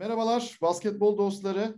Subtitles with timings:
[0.00, 1.74] Merhabalar basketbol dostları.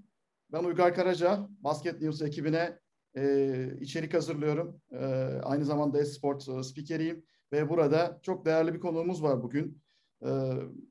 [0.53, 1.49] Ben Uygar Karaca.
[1.61, 2.79] Basket News ekibine
[3.17, 4.81] e, içerik hazırlıyorum.
[4.93, 5.05] E,
[5.43, 7.25] aynı zamanda Esport e, spikeriyim.
[7.53, 9.83] Ve burada çok değerli bir konuğumuz var bugün.
[10.25, 10.31] E,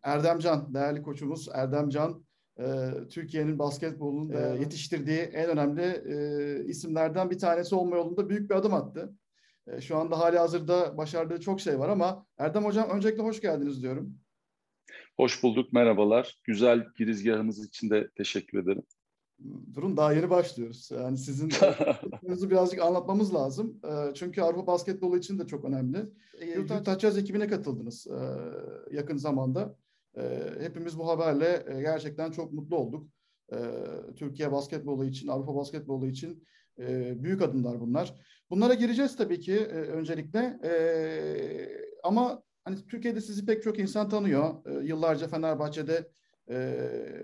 [0.04, 2.25] Erdem Can, değerli koçumuz Erdem Can.
[2.59, 8.55] E, Türkiye'nin basketbolun e, yetiştirdiği en önemli e, isimlerden bir tanesi olma yolunda büyük bir
[8.55, 9.13] adım attı.
[9.68, 13.82] E, şu anda hali hazırda başardığı çok şey var ama Erdem Hocam öncelikle hoş geldiniz
[13.82, 14.18] diyorum.
[15.18, 16.39] Hoş bulduk, merhabalar.
[16.43, 18.84] Güzel girizgahınız için de teşekkür ederim.
[19.74, 20.92] Durun daha yeni başlıyoruz.
[20.92, 21.50] Yani sizin
[22.50, 23.79] birazcık anlatmamız lazım.
[23.86, 26.06] Ee, çünkü Avrupa basketbolu için de çok önemli.
[26.64, 28.20] Utah Taçaz ekibine katıldınız e,
[28.96, 29.75] yakın zamanda.
[30.18, 33.08] E, hepimiz bu haberle e, gerçekten çok mutlu olduk.
[34.16, 36.48] Türkiye basketbolu için, Avrupa basketbolu için
[37.16, 38.14] büyük adımlar bunlar.
[38.50, 40.59] Bunlara gireceğiz tabii ki öncelikle.
[42.03, 44.53] Ama hani Türkiye'de sizi pek çok insan tanıyor.
[44.83, 46.11] Yıllarca Fenerbahçe'de
[46.50, 46.80] e,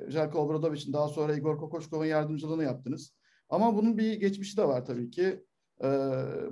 [0.09, 3.13] Jelko Obradovic'in daha sonra Igor Kokoşkov'un yardımcılığını yaptınız.
[3.49, 5.43] Ama bunun bir geçmişi de var tabii ki.
[5.83, 5.87] E,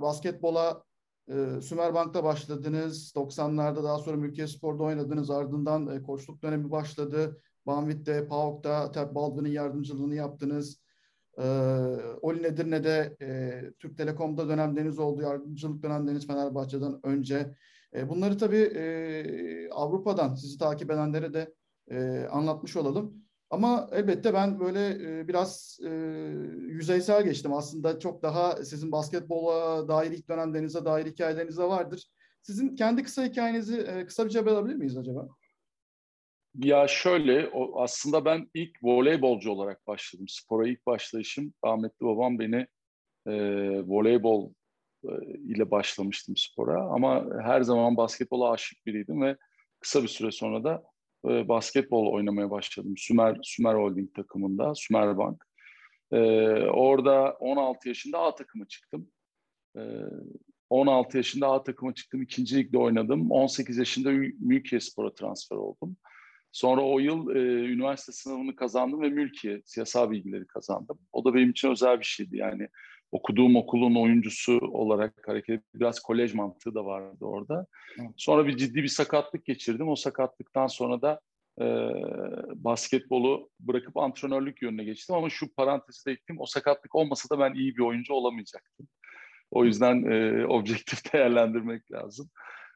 [0.00, 0.82] basketbola
[1.28, 3.12] e, Sümerbank'ta başladınız.
[3.16, 5.30] 90'larda daha sonra Mülkiye Spor'da oynadınız.
[5.30, 7.40] Ardından e, koçluk dönemi başladı.
[7.66, 10.80] Banvit'te, PAOK'ta Ted Baldwin'in yardımcılığını yaptınız.
[11.38, 11.44] E,
[12.22, 15.22] Oli Nedirne'de e, Türk Telekom'da dönemleriniz oldu.
[15.22, 17.54] Yardımcılık dönemleriniz Fenerbahçe'den önce.
[17.94, 21.54] E, bunları tabii e, Avrupa'dan sizi takip edenlere de
[21.90, 23.26] e, anlatmış olalım.
[23.50, 25.88] Ama elbette ben böyle e, biraz e,
[26.58, 27.52] yüzeysel geçtim.
[27.52, 32.06] Aslında çok daha sizin basketbola dair ilk dönemlerinize dair hikayeleriniz de vardır.
[32.42, 35.28] Sizin kendi kısa hikayenizi e, kısa bir cevap alabilir miyiz acaba?
[36.54, 40.26] Ya şöyle, o, aslında ben ilk voleybolcu olarak başladım.
[40.28, 42.66] Spora ilk başlayışım, rahmetli babam beni
[43.26, 43.32] e,
[43.82, 44.52] voleybol
[45.48, 46.82] ile başlamıştım spora.
[46.82, 49.36] Ama her zaman basketbola aşık biriydim ve
[49.80, 50.82] kısa bir süre sonra da
[51.28, 52.94] e, basketbol oynamaya başladım.
[52.96, 55.44] Sümer Sümer Holding takımında, Sümer Bank.
[56.12, 56.18] E,
[56.70, 59.10] orada 16 yaşında A takımı çıktım.
[59.76, 59.80] E,
[60.70, 62.22] 16 yaşında A takımı çıktım.
[62.22, 63.30] İkinci ligde oynadım.
[63.30, 64.10] 18 yaşında
[64.40, 65.96] Mülkiye Spor'a transfer oldum.
[66.52, 67.38] Sonra o yıl e,
[67.72, 70.98] üniversite sınavını kazandım ve Mülkiye siyasal bilgileri kazandım.
[71.12, 72.36] O da benim için özel bir şeydi.
[72.36, 72.68] Yani
[73.12, 77.66] okuduğum okulun oyuncusu olarak hareket biraz kolej mantığı da vardı orada.
[78.16, 79.88] Sonra bir ciddi bir sakatlık geçirdim.
[79.88, 81.20] O sakatlıktan sonra da
[81.60, 81.64] e,
[82.54, 85.16] basketbolu bırakıp antrenörlük yönüne geçtim.
[85.16, 86.36] Ama şu parantezi de ektim.
[86.40, 88.88] O sakatlık olmasa da ben iyi bir oyuncu olamayacaktım.
[89.50, 92.30] O yüzden e, objektif değerlendirmek lazım.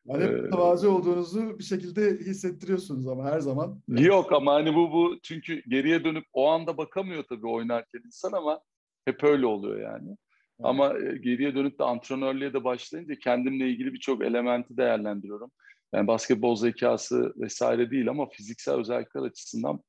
[0.06, 3.82] Yani hep mütevazi ee, olduğunuzu bir şekilde hissettiriyorsunuz ama her zaman.
[3.88, 8.60] Yok ama hani bu bu çünkü geriye dönüp o anda bakamıyor tabii oynarken insan ama
[9.05, 10.09] hep öyle oluyor yani.
[10.09, 10.69] Evet.
[10.69, 15.50] Ama e, geriye dönüp de antrenörlüğe de başlayınca kendimle ilgili birçok elementi değerlendiriyorum.
[15.94, 19.81] Yani basketbol zekası vesaire değil ama fiziksel özellikler açısından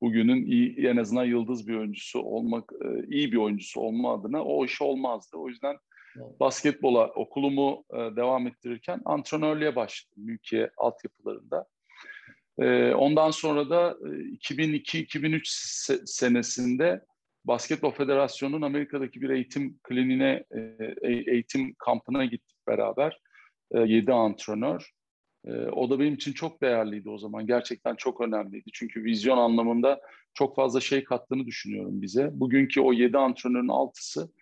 [0.00, 4.64] bugünün iyi en azından yıldız bir oyuncusu olmak, e, iyi bir oyuncusu olma adına o
[4.64, 5.36] iş olmazdı.
[5.36, 5.76] O yüzden
[6.40, 11.66] basketbola okulumu e, devam ettirirken antrenörlüğe başladım Mülkiye altyapılarında.
[12.96, 17.04] Ondan sonra da 2002-2003 senesinde
[17.46, 20.60] Basketbol Federasyonu'nun Amerika'daki bir eğitim kliniğine, e,
[21.02, 23.20] e, eğitim kampına gittik beraber.
[23.70, 24.90] E, yedi antrenör.
[25.72, 27.46] O da benim için çok değerliydi o zaman.
[27.46, 28.70] Gerçekten çok önemliydi.
[28.72, 30.00] Çünkü vizyon anlamında
[30.34, 32.30] çok fazla şey kattığını düşünüyorum bize.
[32.32, 34.32] Bugünkü o yedi antrenörün altısı,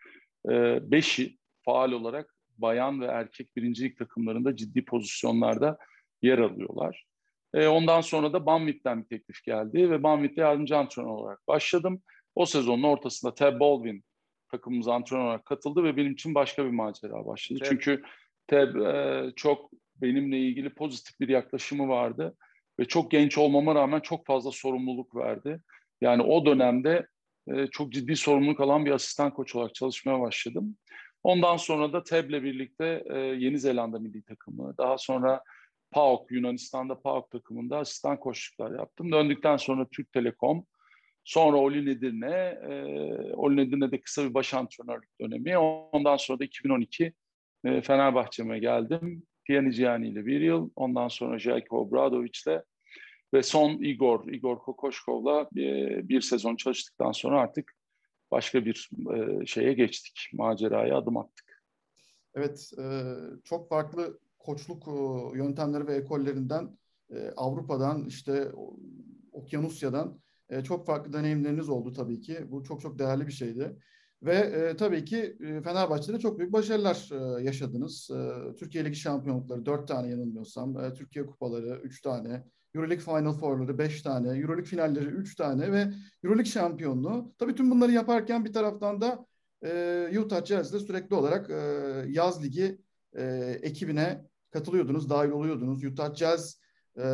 [0.90, 5.78] beşi faal olarak bayan ve erkek birincilik takımlarında ciddi pozisyonlarda
[6.22, 7.06] yer alıyorlar.
[7.54, 12.02] Ondan sonra da Banvit'ten bir teklif geldi ve Banvit'te yardımcı antrenör olarak başladım.
[12.34, 14.04] O sezonun ortasında Ted Baldwin
[14.50, 17.58] takımımıza antrenör olarak katıldı ve benim için başka bir macera başladı.
[17.62, 17.70] Evet.
[17.70, 18.02] Çünkü
[18.46, 22.36] Ted e, çok benimle ilgili pozitif bir yaklaşımı vardı
[22.80, 25.60] ve çok genç olmama rağmen çok fazla sorumluluk verdi.
[26.00, 27.06] Yani o dönemde
[27.48, 30.76] e, çok ciddi sorumluluk alan bir asistan koç olarak çalışmaya başladım.
[31.22, 35.42] Ondan sonra da TEB'le birlikte e, Yeni Zelanda milli takımı, daha sonra
[35.90, 39.12] PAOK, Yunanistan'da PAOK takımında asistan koçluklar yaptım.
[39.12, 40.66] Döndükten sonra Türk Telekom,
[41.24, 42.74] Sonra Oli Nedirne, e,
[43.34, 45.58] Oli Nedirne'de kısa bir baş antrenörlük dönemi.
[45.58, 47.12] Ondan sonra da 2012
[47.64, 49.22] e, Fenerbahçe'me geldim.
[49.44, 50.70] Piyani ile bir yıl.
[50.76, 52.62] Ondan sonra Jelko Obradovic'le
[53.34, 57.72] ve son Igor, Igor Kokoşkov'la e, bir sezon çalıştıktan sonra artık
[58.30, 60.30] başka bir e, şeye geçtik.
[60.32, 61.64] Maceraya adım attık.
[62.34, 62.84] Evet, e,
[63.44, 66.78] çok farklı koçluk e, yöntemleri ve ekollerinden
[67.10, 68.52] e, Avrupa'dan işte
[69.32, 72.38] Okyanusya'dan e, çok farklı deneyimleriniz oldu tabii ki.
[72.50, 73.76] Bu çok çok değerli bir şeydi.
[74.22, 78.10] Ve e, tabii ki e, Fenerbahçe'de çok büyük başarılar e, yaşadınız.
[78.10, 82.44] E, Türkiye Ligi şampiyonlukları dört tane yanılmıyorsam, e, Türkiye kupaları üç tane,
[82.74, 85.92] Euroleague Final Four'ları 5 tane, Euroleague finalleri 3 tane ve
[86.24, 87.34] Euroleague şampiyonluğu.
[87.38, 89.26] Tabii tüm bunları yaparken bir taraftan da
[89.64, 91.54] e, Utah Jazz'de sürekli olarak e,
[92.08, 92.78] yaz ligi
[93.16, 93.24] e,
[93.62, 95.84] ekibine katılıyordunuz, dahil oluyordunuz.
[95.84, 96.60] Utah Jazz
[96.96, 97.06] e,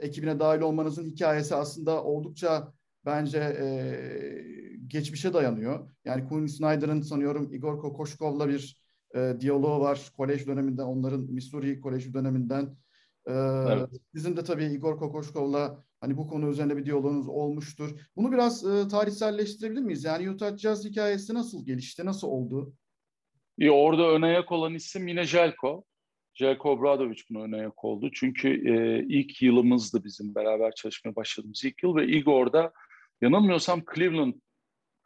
[0.00, 2.72] ekibine dahil olmanızın hikayesi aslında oldukça
[3.04, 3.66] bence e,
[4.86, 5.90] geçmişe dayanıyor.
[6.04, 8.82] Yani Quinn Snyder'ın sanıyorum Igor Kokoshkov'la bir
[9.14, 10.12] e, diyaloğu var.
[10.16, 12.76] Kolej döneminden, onların Missouri Koleji döneminden.
[13.26, 13.88] E, evet.
[14.14, 18.00] Sizin de tabii Igor Kokoshkov'la hani bu konu üzerinde bir diyaloğunuz olmuştur.
[18.16, 20.04] Bunu biraz e, tarihselleştirebilir miyiz?
[20.04, 22.74] Yani Utah Jazz hikayesi nasıl gelişti, nasıl oldu?
[23.58, 25.84] E, orada ön ayak olan isim yine Jelko.
[26.34, 28.10] Jelko Obradovic buna ön ayak oldu.
[28.14, 32.72] Çünkü e, ilk yılımızdı bizim beraber çalışmaya başladığımız ilk yıl ve Igor'da
[33.20, 34.34] yanılmıyorsam Cleveland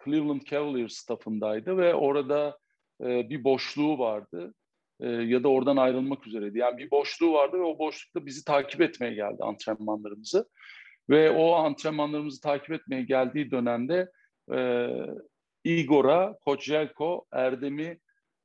[0.05, 2.58] Cleveland Cavaliers staffındaydı ve orada
[3.00, 4.55] e, bir boşluğu vardı
[5.00, 6.58] e, ya da oradan ayrılmak üzereydi.
[6.58, 10.49] Yani bir boşluğu vardı ve o boşlukta bizi takip etmeye geldi antrenmanlarımızı.
[11.11, 14.11] Ve o antrenmanlarımızı takip etmeye geldiği dönemde
[14.55, 14.88] e,
[15.64, 17.99] Igor'a, Koç Jelko, Erdem'i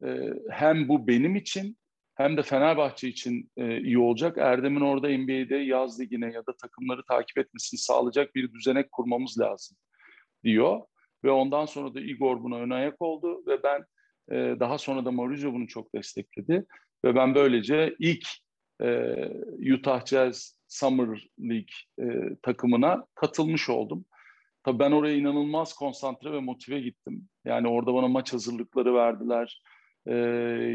[0.04, 1.78] e, hem bu benim için
[2.24, 4.38] hem de Fenerbahçe için e, iyi olacak.
[4.38, 9.78] Erdem'in orada NBA'de yaz ligine ya da takımları takip etmesini sağlayacak bir düzenek kurmamız lazım
[10.44, 10.82] diyor.
[11.24, 13.86] Ve ondan sonra da Igor buna ön ayak oldu ve ben
[14.32, 16.66] e, daha sonra da Maurizio bunu çok destekledi.
[17.06, 18.28] Ve ben böylece ilk
[18.82, 19.16] e,
[19.74, 24.06] Utah Jazz Summer League e, takımına katılmış oldum.
[24.64, 27.30] Tabii ben oraya inanılmaz konsantre ve motive gittim.
[27.46, 29.62] Yani orada bana maç hazırlıkları verdiler.
[30.06, 30.16] E,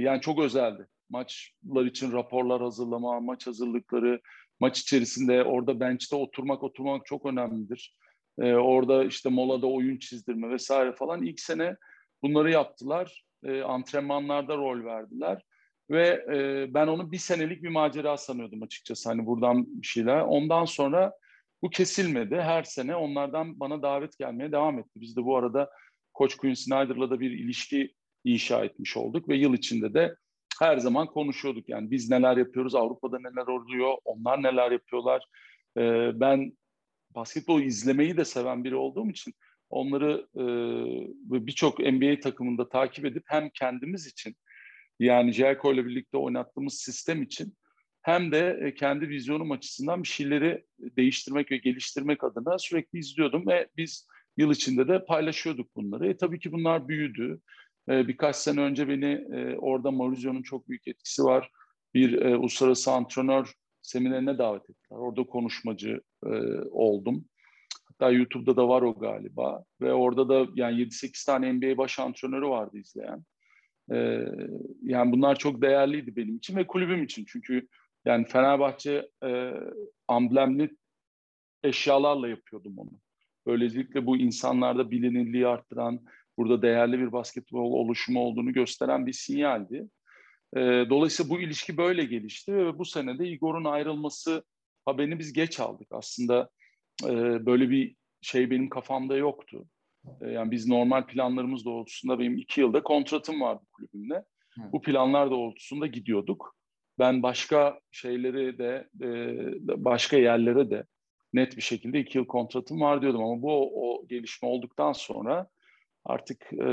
[0.00, 0.86] yani çok özeldi.
[1.10, 4.20] Maçlar için raporlar hazırlama, maç hazırlıkları,
[4.60, 7.94] maç içerisinde orada bench'te oturmak oturmak çok önemlidir.
[8.38, 11.22] E, orada işte molada oyun çizdirme vesaire falan.
[11.22, 11.76] ilk sene
[12.22, 13.24] bunları yaptılar.
[13.44, 15.42] E, antrenmanlarda rol verdiler.
[15.90, 19.08] Ve e, ben onu bir senelik bir macera sanıyordum açıkçası.
[19.08, 20.20] Hani buradan bir şeyler.
[20.20, 21.12] Ondan sonra
[21.62, 22.36] bu kesilmedi.
[22.36, 25.00] Her sene onlardan bana davet gelmeye devam etti.
[25.00, 25.70] Biz de bu arada
[26.14, 27.94] Koç Quinn Snyder'la da bir ilişki
[28.24, 30.16] inşa etmiş olduk ve yıl içinde de
[30.60, 31.68] her zaman konuşuyorduk.
[31.68, 35.24] Yani biz neler yapıyoruz, Avrupa'da neler oluyor, onlar neler yapıyorlar.
[35.76, 36.52] Ee, ben
[37.10, 39.34] basketbol izlemeyi de seven biri olduğum için
[39.70, 40.44] onları e,
[41.46, 44.36] birçok NBA takımında takip edip hem kendimiz için
[44.98, 47.56] yani Jelko ile birlikte oynattığımız sistem için
[48.02, 53.68] hem de e, kendi vizyonum açısından bir şeyleri değiştirmek ve geliştirmek adına sürekli izliyordum ve
[53.76, 54.06] biz
[54.36, 56.08] yıl içinde de paylaşıyorduk bunları.
[56.08, 57.40] E, tabii ki bunlar büyüdü.
[57.88, 61.50] E, birkaç sene önce beni e, orada Maurizio'nun çok büyük etkisi var.
[61.94, 64.98] Bir e, uluslararası antrenör seminerine davet ettiler.
[64.98, 66.30] Orada konuşmacı e,
[66.70, 67.24] oldum.
[67.84, 69.64] Hatta YouTube'da da var o galiba.
[69.80, 73.24] Ve orada da yani 7-8 tane NBA baş antrenörü vardı izleyen.
[73.92, 74.26] E,
[74.82, 77.24] yani bunlar çok değerliydi benim için ve kulübüm için.
[77.28, 77.68] Çünkü
[78.04, 79.52] yani Fenerbahçe e,
[80.08, 80.76] amblemli
[81.64, 83.00] eşyalarla yapıyordum onu.
[83.46, 86.00] Böylelikle bu insanlarda bilinirliği arttıran,
[86.38, 89.88] burada değerli bir basketbol oluşumu olduğunu gösteren bir sinyaldi.
[90.56, 90.60] E,
[90.90, 94.44] dolayısıyla bu ilişki böyle gelişti ve bu sene de Igor'un ayrılması
[94.86, 95.88] haberini biz geç aldık.
[95.90, 96.50] Aslında
[97.04, 99.66] e, böyle bir şey benim kafamda yoktu.
[100.20, 104.24] E, yani biz normal planlarımız doğrultusunda benim iki yılda kontratım vardı kulübümle.
[104.54, 104.72] Hı.
[104.72, 106.56] Bu planlar doğrultusunda gidiyorduk.
[106.98, 109.04] Ben başka şeyleri de e,
[109.84, 110.84] başka yerlere de
[111.32, 115.48] net bir şekilde iki yıl kontratım var diyordum ama bu o, o gelişme olduktan sonra
[116.06, 116.68] artık e,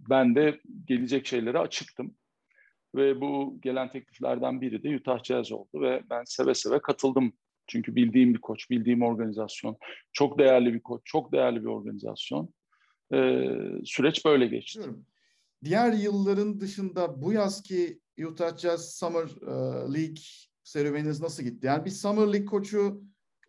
[0.00, 2.14] ben de gelecek şeylere açıktım.
[2.94, 7.32] Ve bu gelen tekliflerden biri de Utah Jazz oldu ve ben seve seve katıldım.
[7.66, 9.76] Çünkü bildiğim bir koç, bildiğim organizasyon,
[10.12, 12.54] çok değerli bir koç, çok değerli bir organizasyon.
[13.12, 13.48] Ee,
[13.84, 14.80] süreç böyle geçti.
[15.64, 20.22] Diğer yılların dışında bu yazki Utah Jazz Summer uh, League
[20.62, 21.66] serüveniniz nasıl gitti?
[21.66, 23.02] Yani bir Summer League koçu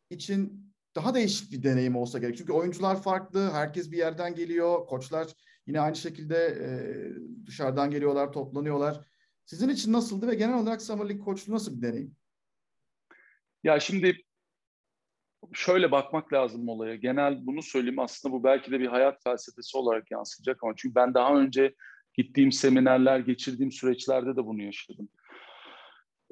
[0.10, 0.67] için
[0.98, 2.38] daha değişik bir deneyim olsa gerek.
[2.38, 4.86] Çünkü oyuncular farklı, herkes bir yerden geliyor.
[4.86, 5.28] Koçlar
[5.68, 6.70] yine aynı şekilde e,
[7.46, 9.06] dışarıdan geliyorlar, toplanıyorlar.
[9.46, 12.16] Sizin için nasıldı ve genel olarak Summer League koçluğu nasıl bir deneyim?
[13.64, 14.22] Ya şimdi
[15.54, 16.96] şöyle bakmak lazım olaya.
[16.96, 21.14] Genel bunu söyleyeyim aslında bu belki de bir hayat felsefesi olarak yansıyacak ama çünkü ben
[21.14, 21.76] daha önce
[22.14, 25.10] gittiğim seminerler, geçirdiğim süreçlerde de bunu yaşadım.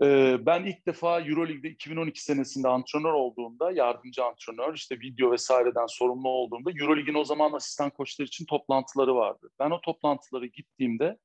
[0.02, 6.30] Ee, ben ilk defa Euroleague'de 2012 senesinde antrenör olduğumda, yardımcı antrenör, işte video vesaireden sorumlu
[6.30, 9.50] olduğumda Euroleague'in o zaman asistan koçlar için toplantıları vardı.
[9.60, 11.18] Ben o toplantıları gittiğimde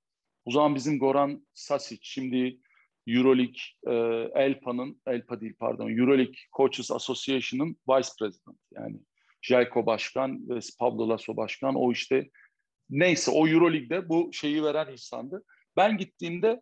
[0.44, 2.60] o zaman bizim Goran Sasic, şimdi
[3.06, 3.94] Euroleague e,
[4.44, 9.00] ELPA'nın, ELPA değil pardon, Euroleague Coaches Association'ın Vice President yani
[9.42, 12.30] Jelko Başkan ve Pablo Lasso Başkan o işte
[12.90, 15.44] neyse o Euroleague'de bu şeyi veren insandı.
[15.76, 16.60] Ben gittiğimde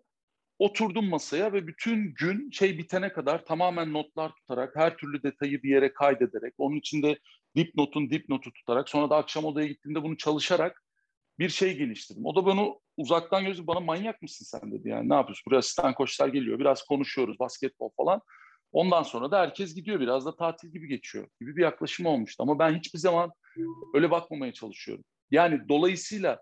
[0.58, 5.70] oturdum masaya ve bütün gün şey bitene kadar tamamen notlar tutarak, her türlü detayı bir
[5.70, 7.18] yere kaydederek, onun içinde
[7.56, 10.82] dipnotun dipnotu tutarak, sonra da akşam odaya gittiğimde bunu çalışarak
[11.38, 12.26] bir şey geliştirdim.
[12.26, 15.42] O da bana uzaktan gözü bana manyak mısın sen dedi yani ne yapıyorsun?
[15.46, 18.20] Buraya asistan koçlar geliyor, biraz konuşuyoruz, basketbol falan.
[18.72, 22.42] Ondan sonra da herkes gidiyor biraz da tatil gibi geçiyor gibi bir yaklaşım olmuştu.
[22.42, 23.32] Ama ben hiçbir zaman
[23.94, 25.04] öyle bakmamaya çalışıyorum.
[25.30, 26.38] Yani dolayısıyla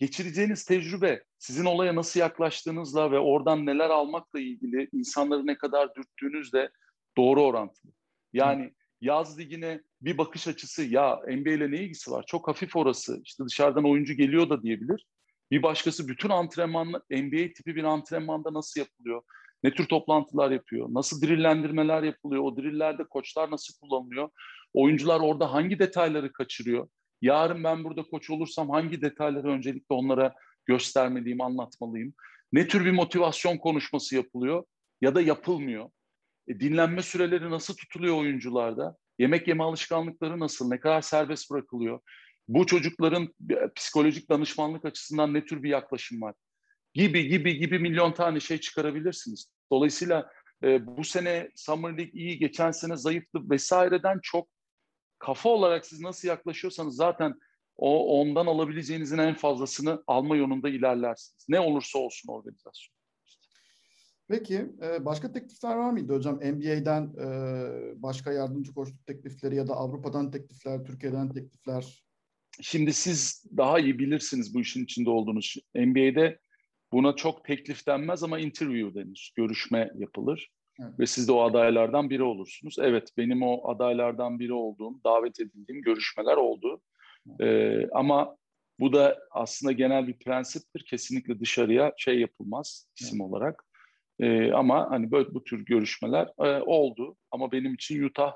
[0.00, 6.70] geçireceğiniz tecrübe sizin olaya nasıl yaklaştığınızla ve oradan neler almakla ilgili insanları ne kadar dürttüğünüzle
[7.16, 7.92] doğru orantılı.
[8.32, 12.24] Yani yaz ligine bir bakış açısı ya NBA ile ne ilgisi var?
[12.26, 13.20] Çok hafif orası.
[13.24, 15.06] İşte dışarıdan oyuncu geliyor da diyebilir.
[15.50, 19.22] Bir başkası bütün antrenmanla NBA tipi bir antrenmanda nasıl yapılıyor?
[19.62, 20.88] Ne tür toplantılar yapıyor?
[20.90, 22.42] Nasıl drillendirmeler yapılıyor?
[22.42, 24.28] O drillerde koçlar nasıl kullanılıyor?
[24.74, 26.88] Oyuncular orada hangi detayları kaçırıyor?
[27.22, 30.34] Yarın ben burada koç olursam hangi detayları öncelikle onlara
[30.66, 32.14] göstermeliyim, anlatmalıyım?
[32.52, 34.64] Ne tür bir motivasyon konuşması yapılıyor
[35.00, 35.90] ya da yapılmıyor?
[36.48, 38.96] E, dinlenme süreleri nasıl tutuluyor oyuncularda?
[39.18, 40.68] Yemek yeme alışkanlıkları nasıl?
[40.68, 42.00] Ne kadar serbest bırakılıyor?
[42.48, 43.34] Bu çocukların
[43.74, 46.34] psikolojik danışmanlık açısından ne tür bir yaklaşım var?
[46.94, 49.50] Gibi gibi gibi milyon tane şey çıkarabilirsiniz.
[49.72, 50.30] Dolayısıyla
[50.64, 54.48] e, bu sene Summer League iyi, geçen sene zayıftı vesaireden çok
[55.20, 57.34] kafa olarak siz nasıl yaklaşıyorsanız zaten
[57.76, 61.46] o ondan alabileceğinizin en fazlasını alma yolunda ilerlersiniz.
[61.48, 62.94] Ne olursa olsun organizasyon.
[64.28, 66.36] Peki e, başka teklifler var mıydı hocam?
[66.36, 72.04] NBA'den e, başka yardımcı koçluk teklifleri ya da Avrupa'dan teklifler, Türkiye'den teklifler?
[72.60, 75.56] Şimdi siz daha iyi bilirsiniz bu işin içinde olduğunuz.
[75.74, 76.38] NBA'de
[76.92, 79.32] buna çok teklif denmez ama interview denir.
[79.36, 80.50] Görüşme yapılır.
[80.82, 81.00] Evet.
[81.00, 82.76] Ve siz de o adaylardan biri olursunuz.
[82.80, 86.80] Evet benim o adaylardan biri olduğum, davet edildiğim görüşmeler oldu.
[87.40, 88.36] Ee, ama
[88.80, 90.84] bu da aslında genel bir prensiptir.
[90.84, 93.30] Kesinlikle dışarıya şey yapılmaz isim evet.
[93.30, 93.64] olarak.
[94.20, 97.16] Ee, ama hani böyle bu tür görüşmeler e, oldu.
[97.30, 98.32] Ama benim için Utah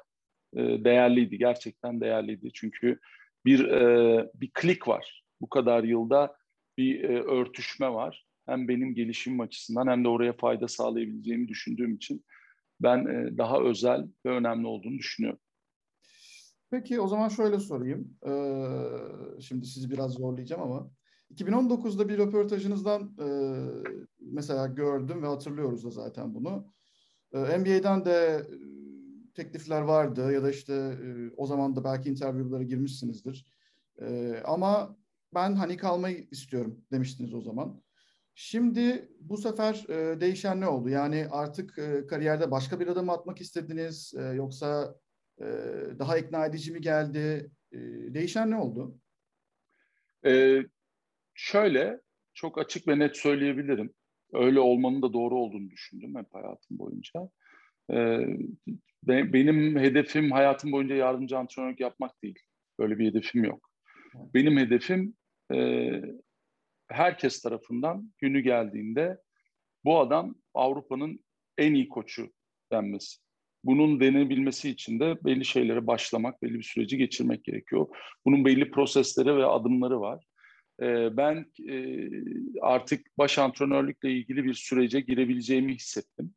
[0.57, 1.39] e, değerliydi.
[1.39, 2.51] Gerçekten değerliydi.
[2.55, 2.99] Çünkü
[3.45, 5.25] bir e, bir klik var.
[5.41, 6.37] Bu kadar yılda
[6.79, 8.27] bir e, örtüşme var.
[8.47, 12.25] Hem benim gelişimim açısından hem de oraya fayda sağlayabileceğimi düşündüğüm için
[12.81, 15.41] ben e, daha özel ve önemli olduğunu düşünüyorum.
[16.71, 18.17] Peki o zaman şöyle sorayım.
[18.27, 20.91] Ee, şimdi sizi biraz zorlayacağım ama
[21.31, 23.29] 2019'da bir röportajınızdan e,
[24.21, 26.73] mesela gördüm ve hatırlıyoruz da zaten bunu.
[27.33, 28.57] E, NBA'den de e,
[29.35, 33.47] teklifler vardı ya da işte e, o zaman da belki interview'lara girmişsinizdir.
[34.01, 34.97] E, ama
[35.35, 37.83] ben hani kalmayı istiyorum demiştiniz o zaman.
[38.35, 40.89] Şimdi bu sefer e, değişen ne oldu?
[40.89, 44.95] Yani artık e, kariyerde başka bir adım atmak istediniz e, yoksa
[45.41, 45.45] e,
[45.99, 47.51] daha ikna edici mi geldi?
[47.73, 47.79] E,
[48.15, 48.99] değişen ne oldu?
[50.27, 50.63] Ee,
[51.35, 52.01] şöyle
[52.35, 53.95] çok açık ve net söyleyebilirim.
[54.33, 57.31] Öyle olmanın da doğru olduğunu düşündüm hep hayatım boyunca.
[57.91, 58.27] Ee,
[59.07, 62.39] benim hedefim hayatım boyunca yardımcı antrenörlük yapmak değil.
[62.79, 63.71] Böyle bir hedefim yok.
[64.15, 65.15] Benim hedefim
[65.55, 65.91] e,
[66.89, 69.19] herkes tarafından günü geldiğinde
[69.85, 71.25] bu adam Avrupa'nın
[71.59, 72.33] en iyi koçu
[72.73, 73.25] denmesi.
[73.65, 77.87] Bunun denebilmesi için de belli şeylere başlamak, belli bir süreci geçirmek gerekiyor.
[78.27, 80.25] Bunun belli prosesleri ve adımları var.
[80.83, 82.09] Ee, ben e,
[82.63, 86.35] artık baş antrenörlükle ilgili bir sürece girebileceğimi hissettim.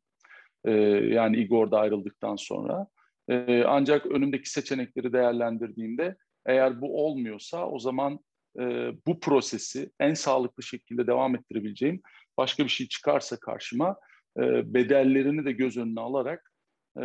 [0.64, 0.72] Ee,
[1.12, 2.86] yani Igor'da ayrıldıktan sonra.
[3.28, 8.20] Ee, ancak önümdeki seçenekleri değerlendirdiğimde eğer bu olmuyorsa o zaman
[8.60, 12.02] e, bu prosesi en sağlıklı şekilde devam ettirebileceğim
[12.36, 13.96] başka bir şey çıkarsa karşıma
[14.38, 16.52] e, bedellerini de göz önüne alarak
[16.96, 17.02] e,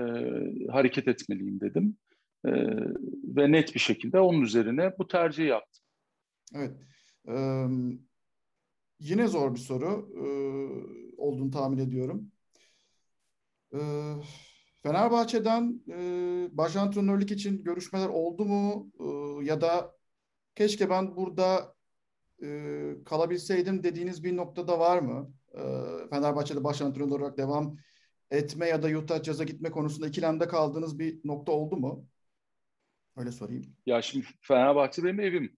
[0.72, 1.98] hareket etmeliyim dedim.
[2.46, 2.52] E,
[3.24, 5.84] ve net bir şekilde onun üzerine bu tercihi yaptım.
[6.56, 6.72] Evet.
[7.28, 7.66] Ee,
[9.00, 10.26] yine zor bir soru e,
[11.18, 12.32] olduğunu tahmin ediyorum.
[13.74, 14.14] Ee,
[14.84, 15.98] Fenerbahçe'den e,
[16.58, 18.92] baş antrenörlük için görüşmeler oldu mu?
[19.00, 19.06] E,
[19.46, 19.96] ya da
[20.56, 21.76] keşke ben burada
[22.44, 22.48] e,
[23.06, 25.34] kalabilseydim dediğiniz bir noktada var mı?
[25.54, 25.62] E,
[26.10, 27.78] Fenerbahçe'de baş antrenör olarak devam
[28.32, 32.08] etme ya da Utah Jazz'a gitme konusunda ikilemde kaldığınız bir nokta oldu mu?
[33.18, 33.76] Öyle sorayım.
[33.86, 35.58] Ya şimdi Fenerbahçe benim evim.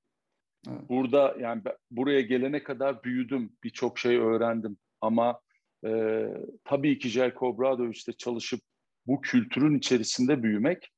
[0.70, 0.90] Evet.
[0.90, 1.62] Burada yani
[1.92, 4.78] buraya gelene kadar büyüdüm, birçok şey öğrendim.
[5.02, 5.40] Ama
[5.86, 6.24] e,
[6.64, 8.62] tabii ki Jelko Obradoviç'te çalışıp
[9.08, 10.92] bu kültürün içerisinde büyümek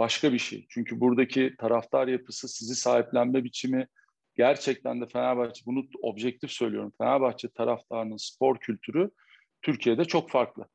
[0.00, 0.66] başka bir şey.
[0.68, 3.86] Çünkü buradaki taraftar yapısı, sizi sahiplenme biçimi
[4.34, 6.92] gerçekten de Fenerbahçe, bunu objektif söylüyorum.
[6.98, 9.10] Fenerbahçe taraftarının spor kültürü
[9.62, 10.66] Türkiye'de çok farklı.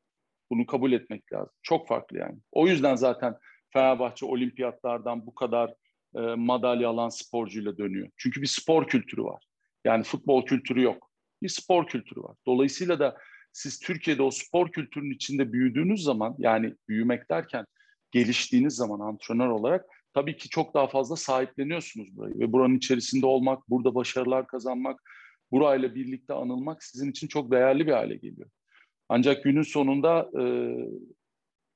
[0.51, 1.53] Bunu kabul etmek lazım.
[1.63, 2.37] Çok farklı yani.
[2.51, 3.35] O yüzden zaten
[3.73, 5.73] Fenerbahçe olimpiyatlardan bu kadar
[6.15, 8.09] e, madalya alan sporcuyla dönüyor.
[8.17, 9.43] Çünkü bir spor kültürü var.
[9.85, 11.09] Yani futbol kültürü yok.
[11.43, 12.35] Bir spor kültürü var.
[12.45, 13.17] Dolayısıyla da
[13.53, 17.65] siz Türkiye'de o spor kültürünün içinde büyüdüğünüz zaman yani büyümek derken
[18.15, 23.69] geliştiğiniz zaman antrenör olarak tabii ki çok daha fazla sahipleniyorsunuz burayı ve buranın içerisinde olmak,
[23.69, 25.03] burada başarılar kazanmak,
[25.51, 28.49] burayla birlikte anılmak sizin için çok değerli bir hale geliyor.
[29.09, 30.43] Ancak günün sonunda e,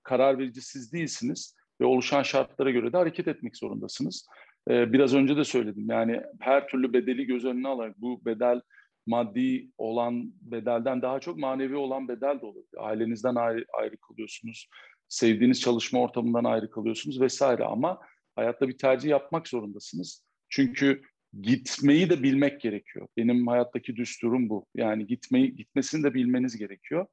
[0.04, 4.28] karar verici siz değilsiniz ve oluşan şartlara göre de hareket etmek zorundasınız.
[4.70, 8.62] E, biraz önce de söyledim yani her türlü bedeli göz önüne alarak bu bedel
[9.08, 12.78] maddi olan bedelden daha çok manevi olan bedel de olabilir.
[12.78, 14.70] Ailenizden ayrı, ayrı kalıyorsunuz,
[15.10, 18.00] sevdiğiniz çalışma ortamından ayrı kalıyorsunuz vesaire ama
[18.36, 20.24] hayatta bir tercih yapmak zorundasınız.
[20.50, 21.02] Çünkü
[21.42, 23.08] gitmeyi de bilmek gerekiyor.
[23.18, 24.66] Benim hayattaki düsturum bu.
[24.76, 27.06] Yani gitmeyi gitmesini de bilmeniz gerekiyor.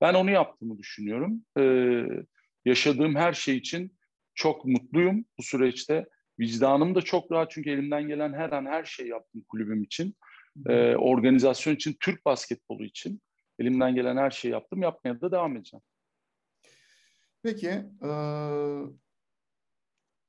[0.00, 1.42] Ben onu yaptığımı düşünüyorum.
[1.58, 2.04] Ee,
[2.64, 3.98] yaşadığım her şey için
[4.34, 6.06] çok mutluyum bu süreçte.
[6.40, 10.14] Vicdanım da çok rahat çünkü elimden gelen her an her şey yaptım kulübüm için.
[10.68, 13.20] Ee, organizasyon için, Türk basketbolu için
[13.58, 14.82] elimden gelen her şeyi yaptım.
[14.82, 15.82] Yapmaya da devam edeceğim.
[17.48, 17.68] Peki,
[18.02, 18.10] e,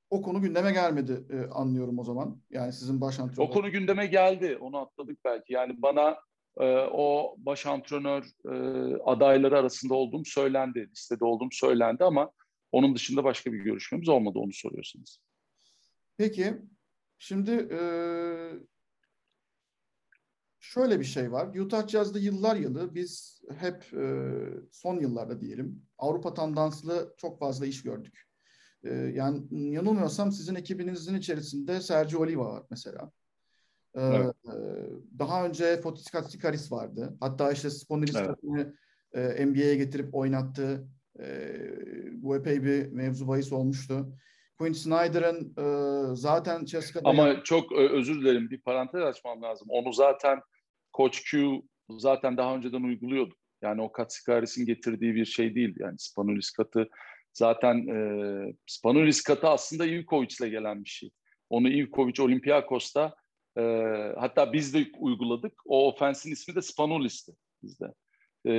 [0.09, 2.41] o konu gündeme gelmedi e, anlıyorum o zaman.
[2.49, 3.49] Yani sizin baş antrenör.
[3.49, 4.57] O konu gündeme geldi.
[4.61, 5.53] Onu atladık belki.
[5.53, 6.17] Yani bana
[6.59, 8.53] e, o baş antrenör e,
[9.03, 10.89] adayları arasında olduğum söylendi.
[10.91, 12.31] Listede olduğum söylendi ama
[12.71, 15.19] onun dışında başka bir görüşmemiz olmadı onu soruyorsunuz.
[16.17, 16.53] Peki.
[17.17, 17.79] Şimdi e,
[20.59, 21.55] şöyle bir şey var.
[21.55, 24.33] Utah Jazz'da yıllar yılı biz hep e,
[24.71, 28.25] son yıllarda diyelim Avrupa tandanslı çok fazla iş gördük.
[28.83, 33.11] E, yani yanılmıyorsam sizin ekibinizin içerisinde Sergio Oliva var mesela.
[33.95, 34.35] E, evet.
[34.45, 34.55] e,
[35.19, 37.17] daha önce Fotis Katsikaris vardı.
[37.19, 38.75] Hatta işte Spondylistak'ını
[39.13, 39.39] evet.
[39.39, 40.87] e, NBA'ye getirip oynattı.
[41.19, 41.57] E,
[42.13, 44.13] bu epey bir mevzu bahis olmuştu.
[44.59, 45.65] Quinn Snyder'ın e,
[46.15, 47.09] zaten Ceska'da...
[47.09, 49.67] Ama çok özür dilerim bir parantez açmam lazım.
[49.69, 50.41] Onu zaten
[50.97, 53.35] Coach Q zaten daha önceden uyguluyordu.
[53.61, 55.75] Yani o Katsikaris'in getirdiği bir şey değil.
[55.79, 56.89] Yani Spanulis katı
[57.33, 61.09] zaten e, Spanulis katı aslında Ivkovic'le gelen bir şey.
[61.49, 63.15] Onu Ivkovic Olympiakos'ta
[63.57, 63.61] e,
[64.17, 65.53] hatta biz de uyguladık.
[65.65, 67.31] O ofensin ismi de Spanulis'ti
[67.63, 67.93] bizde.
[68.45, 68.53] E,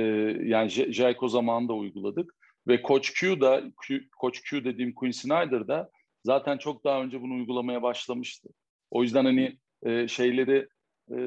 [0.47, 2.35] yani Jayko zamanında uyguladık.
[2.67, 5.91] Ve Coach Q da, Q, Coach Q dediğim Quinn Snyder da
[6.25, 8.49] zaten çok daha önce bunu uygulamaya başlamıştı.
[8.91, 10.67] O yüzden hani e, şeyleri
[11.11, 11.17] e,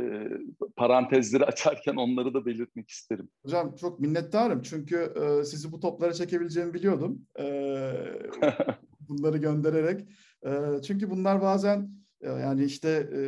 [0.76, 3.28] parantezleri açarken onları da belirtmek isterim.
[3.44, 7.26] Hocam çok minnettarım çünkü e, sizi bu toplara çekebileceğimi biliyordum.
[7.38, 7.44] E,
[9.00, 10.08] bunları göndererek.
[10.46, 13.20] E, çünkü bunlar bazen e, yani işte e,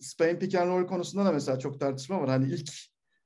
[0.00, 2.28] Spain pick and roll konusunda da mesela çok tartışma var.
[2.28, 2.70] Hani ilk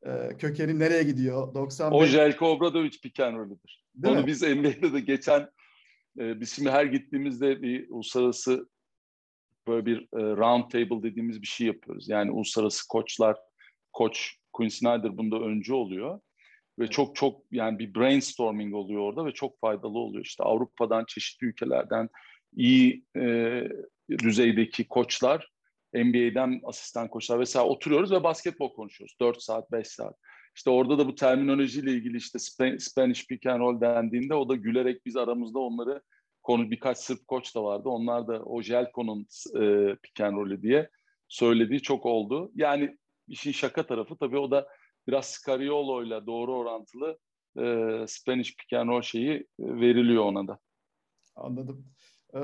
[0.05, 1.55] e, kökeni nereye gidiyor?
[1.55, 2.01] 95...
[2.01, 3.85] O Jelko Obradovic pick and roll'üdür.
[4.05, 5.51] Onu biz NBA'de de geçen
[6.19, 8.69] e, biz şimdi her gittiğimizde bir uluslararası
[9.67, 12.09] böyle bir e, round table dediğimiz bir şey yapıyoruz.
[12.09, 13.37] Yani uluslararası koçlar,
[13.93, 16.21] koç Quinn Snyder bunda öncü oluyor.
[16.79, 20.25] Ve çok çok yani bir brainstorming oluyor orada ve çok faydalı oluyor.
[20.25, 22.09] İşte Avrupa'dan, çeşitli ülkelerden
[22.57, 23.63] iyi e,
[24.11, 25.54] düzeydeki koçlar,
[25.95, 29.17] NBA'den asistan koçlar vesaire oturuyoruz ve basketbol konuşuyoruz.
[29.21, 30.17] 4 saat, 5 saat.
[30.57, 32.39] İşte orada da bu terminolojiyle ilgili işte
[32.79, 36.03] Spanish pick and roll dendiğinde o da gülerek biz aramızda onları
[36.43, 37.89] konu birkaç Sırp koç da vardı.
[37.89, 39.27] Onlar da o Jelko'nun
[39.61, 40.91] e, pick and roll'ü diye
[41.29, 42.53] söylediği çok oldu.
[42.55, 44.69] Yani işin şaka tarafı tabii o da
[45.09, 47.19] biraz Scariolo ile doğru orantılı
[47.59, 47.65] e,
[48.09, 50.59] Spanish pick and roll şeyi e, veriliyor ona da.
[51.37, 51.87] Anladım.
[52.35, 52.41] Ee,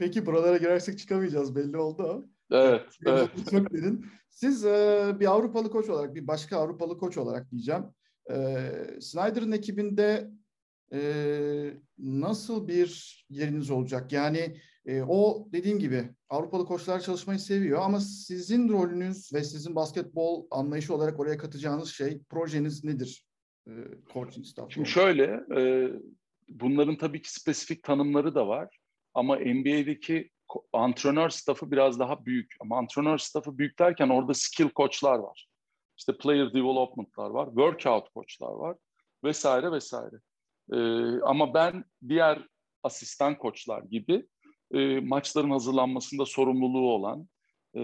[0.00, 2.28] peki buralara girersek çıkamayacağız belli oldu.
[2.50, 2.82] Evet.
[3.06, 3.30] evet.
[3.50, 4.06] Çok derin.
[4.30, 7.84] Siz e, bir Avrupalı koç olarak, bir başka Avrupalı koç olarak diyeceğim.
[8.30, 10.30] E, Snyder'ın ekibinde
[10.92, 11.00] e,
[11.98, 14.12] nasıl bir yeriniz olacak?
[14.12, 20.46] Yani e, o dediğim gibi Avrupalı koçlar çalışmayı seviyor ama sizin rolünüz ve sizin basketbol
[20.50, 23.26] anlayışı olarak oraya katacağınız şey, projeniz nedir?
[23.66, 23.72] E,
[24.12, 24.72] coaching staff.
[24.72, 25.90] Şimdi şöyle, e,
[26.48, 28.79] bunların tabii ki spesifik tanımları da var.
[29.14, 30.30] Ama NBA'deki
[30.72, 32.54] antrenör staffı biraz daha büyük.
[32.60, 35.46] Ama antrenör staffı büyük derken orada skill koçlar var.
[35.98, 38.76] İşte player development'lar var, workout koçlar var
[39.24, 40.16] vesaire vesaire.
[40.72, 40.78] E,
[41.22, 42.46] ama ben diğer
[42.82, 44.26] asistan koçlar gibi
[44.74, 47.28] e, maçların hazırlanmasında sorumluluğu olan,
[47.74, 47.80] e,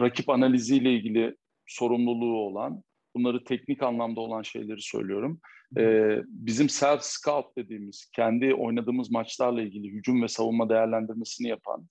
[0.00, 2.82] rakip analiziyle ilgili sorumluluğu olan,
[3.14, 5.40] bunları teknik anlamda olan şeyleri söylüyorum.
[5.78, 11.86] E, bizim self scout dediğimiz, kendi oynadığımız maçlarla ilgili hücum ve savunma değerlendirmesini yapan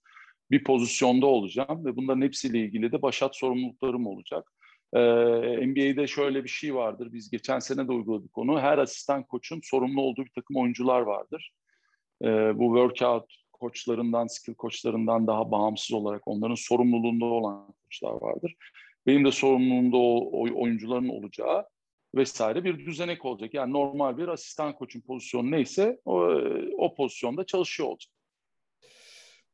[0.52, 4.52] bir pozisyonda olacağım ve bunların hepsiyle ilgili de başat sorumluluklarım olacak.
[4.94, 5.00] Ee,
[5.68, 7.14] NBA'de şöyle bir şey vardır.
[7.14, 8.60] Biz geçen sene de uyguladık onu.
[8.60, 11.52] Her asistan koçun sorumlu olduğu bir takım oyuncular vardır.
[12.24, 18.56] Ee, bu workout koçlarından, skill koçlarından daha bağımsız olarak onların sorumluluğunda olan koçlar vardır.
[19.08, 21.66] Benim de sorumluluğumda o, o oyuncuların olacağı
[22.16, 23.54] vesaire bir düzenek olacak.
[23.54, 26.20] Yani normal bir asistan koçun pozisyonu neyse o,
[26.78, 28.12] o pozisyonda çalışıyor olacak.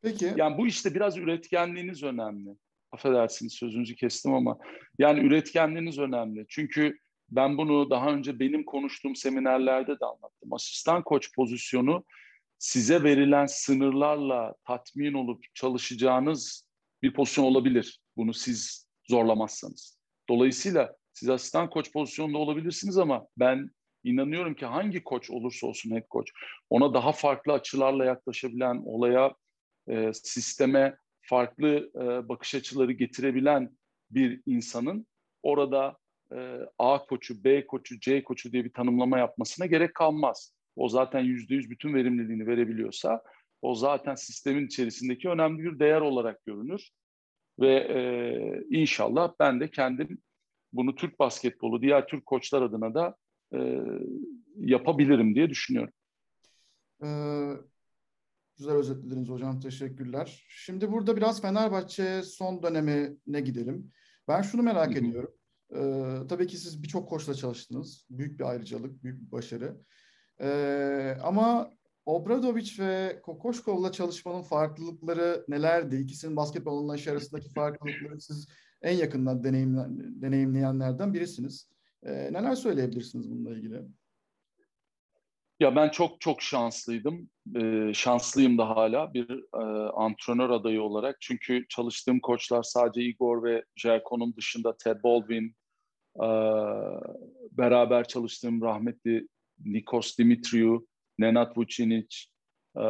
[0.02, 0.34] Peki.
[0.36, 2.50] Yani bu işte biraz üretkenliğiniz önemli.
[2.92, 4.58] Affedersiniz sözünüzü kestim ama
[5.00, 6.46] yani üretkenliğiniz önemli.
[6.50, 6.98] Çünkü
[7.30, 10.54] ben bunu daha önce benim konuştuğum seminerlerde de anlattım.
[10.54, 12.06] Asistan koç pozisyonu
[12.60, 16.68] size verilen sınırlarla tatmin olup çalışacağınız
[17.02, 18.00] bir pozisyon olabilir.
[18.18, 20.00] Bunu siz zorlamazsanız.
[20.30, 23.70] Dolayısıyla siz asistan koç pozisyonunda olabilirsiniz ama ben
[24.04, 26.32] inanıyorum ki hangi koç olursa olsun head koç
[26.70, 29.36] ona daha farklı açılarla yaklaşabilen, olaya,
[29.88, 33.78] e, sisteme farklı e, bakış açıları getirebilen
[34.12, 35.08] bir insanın
[35.44, 35.98] orada
[36.36, 40.54] e, A koçu, B koçu, C koçu diye bir tanımlama yapmasına gerek kalmaz.
[40.76, 43.22] O zaten yüzde yüz bütün verimliliğini verebiliyorsa
[43.62, 46.90] o zaten sistemin içerisindeki önemli bir değer olarak görünür.
[47.60, 48.00] Ve e,
[48.70, 50.18] inşallah ben de kendim
[50.74, 53.16] bunu Türk basketbolu, diğer Türk koçlar adına da
[53.54, 53.80] e,
[54.58, 55.94] yapabilirim diye düşünüyorum.
[57.04, 57.52] Ee,
[58.58, 59.60] güzel özetlediniz hocam.
[59.60, 60.46] Teşekkürler.
[60.50, 63.92] Şimdi burada biraz Fenerbahçe son dönemine gidelim.
[64.28, 65.00] Ben şunu merak Hı-hı.
[65.00, 65.34] ediyorum.
[65.76, 68.08] Ee, tabii ki siz birçok koçla çalıştınız.
[68.10, 69.78] Büyük bir ayrıcalık, büyük bir başarı.
[70.42, 71.70] Ee, ama
[72.06, 75.96] Obradoviç ve Kokoşkov'la çalışmanın farklılıkları nelerdi?
[75.96, 78.48] İkisinin basketbol anlayışı arasındaki farklılıkları siz
[78.82, 79.86] en yakından deneyimle,
[80.22, 81.70] deneyimleyenlerden birisiniz.
[82.04, 83.82] Ee, neler söyleyebilirsiniz bununla ilgili?
[85.60, 87.30] Ya ben çok çok şanslıydım.
[87.56, 91.18] Ee, şanslıyım da hala bir e, antrenör adayı olarak.
[91.22, 95.56] Çünkü çalıştığım koçlar sadece Igor ve Jerko'nun dışında Ted Baldwin,
[96.16, 96.28] e,
[97.52, 99.28] beraber çalıştığım rahmetli
[99.66, 100.88] Nikos Dimitriou,
[101.20, 102.26] Nenad Vucinic,
[102.78, 102.84] e,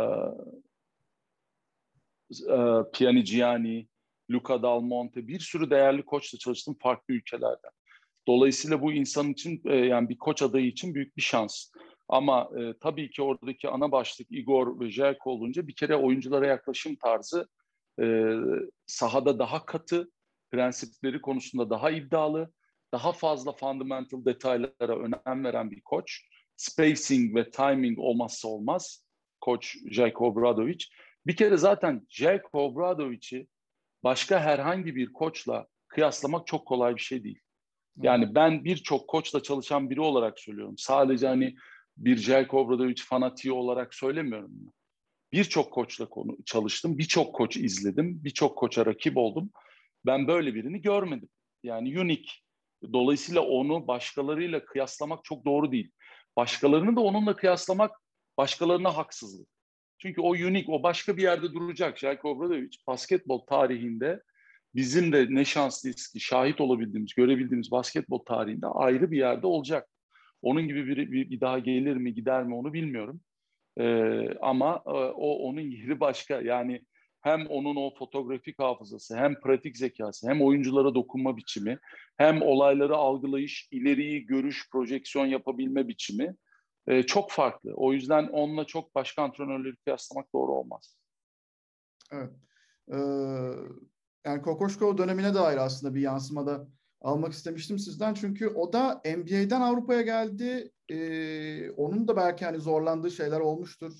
[2.31, 2.57] e,
[2.93, 3.87] Pianigiani,
[4.31, 7.71] Luca Dal Monte bir sürü değerli koçla çalıştım farklı ülkelerden.
[8.27, 11.71] Dolayısıyla bu insan için e, yani bir koç adayı için büyük bir şans.
[12.07, 16.95] Ama e, tabii ki oradaki ana başlık Igor ve Jelko olunca bir kere oyunculara yaklaşım
[16.95, 17.47] tarzı
[18.01, 18.35] e,
[18.85, 20.11] sahada daha katı,
[20.51, 22.53] prensipleri konusunda daha iddialı,
[22.91, 26.21] daha fazla fundamental detaylara önem veren bir koç.
[26.63, 29.03] Spacing ve timing olmazsa olmaz
[29.41, 30.85] koç Jelko Obradovic.
[31.27, 33.47] Bir kere zaten Jelko Obradovic'i
[34.03, 37.39] başka herhangi bir koçla kıyaslamak çok kolay bir şey değil.
[38.01, 40.75] Yani ben birçok koçla çalışan biri olarak söylüyorum.
[40.77, 41.55] Sadece hani
[41.97, 44.51] bir Jelko Obradovic fanatiği olarak söylemiyorum.
[45.31, 49.49] Birçok koçla konu çalıştım, birçok koç izledim, birçok koça rakip oldum.
[50.05, 51.29] Ben böyle birini görmedim.
[51.63, 52.31] Yani unique.
[52.93, 55.91] Dolayısıyla onu başkalarıyla kıyaslamak çok doğru değil.
[56.37, 57.91] Başkalarını da onunla kıyaslamak
[58.37, 59.47] başkalarına haksızlık.
[59.97, 61.97] Çünkü o unik, o başka bir yerde duracak.
[61.97, 64.21] Jelko Obradovic basketbol tarihinde
[64.75, 69.89] bizim de ne şanslıyız ki şahit olabildiğimiz, görebildiğimiz basketbol tarihinde ayrı bir yerde olacak.
[70.41, 73.21] Onun gibi biri bir, bir daha gelir mi, gider mi onu bilmiyorum.
[73.79, 76.41] Ee, ama e, o onun yeri başka.
[76.41, 76.81] Yani
[77.23, 81.79] hem onun o fotoğrafik hafızası, hem pratik zekası, hem oyunculara dokunma biçimi,
[82.17, 86.35] hem olayları algılayış, ileriyi görüş, projeksiyon yapabilme biçimi
[86.87, 87.73] e, çok farklı.
[87.75, 90.97] O yüzden onunla çok başka antrenörleri kıyaslamak doğru olmaz.
[92.11, 92.31] Evet.
[92.91, 92.97] Ee,
[94.25, 96.67] yani Kokoşko dönemine dair aslında bir yansımada
[97.01, 98.13] almak istemiştim sizden.
[98.13, 100.71] Çünkü o da NBA'den Avrupa'ya geldi.
[100.89, 103.93] Ee, onun da belki hani zorlandığı şeyler olmuştur.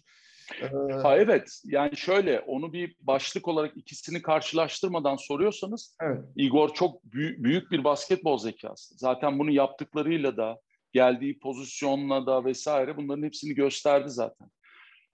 [0.62, 0.94] Ee...
[0.94, 1.62] Ha, evet.
[1.66, 6.22] Yani şöyle onu bir başlık olarak ikisini karşılaştırmadan soruyorsanız evet.
[6.36, 8.96] Igor çok büyük, büyük bir basketbol zekası.
[8.98, 10.60] Zaten bunu yaptıklarıyla da
[10.94, 14.48] geldiği pozisyonla da vesaire bunların hepsini gösterdi zaten.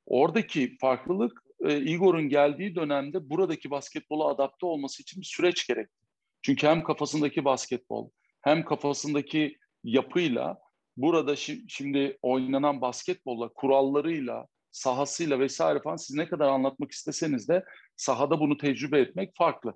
[0.05, 6.05] Oradaki farklılık e, Igor'un geldiği dönemde buradaki basketbola adapte olması için bir süreç gerekti.
[6.41, 8.09] Çünkü hem kafasındaki basketbol
[8.41, 10.57] hem kafasındaki yapıyla
[10.97, 17.65] burada şi- şimdi oynanan basketbolla, kurallarıyla, sahasıyla vesaire falan siz ne kadar anlatmak isteseniz de
[17.95, 19.69] sahada bunu tecrübe etmek farklı.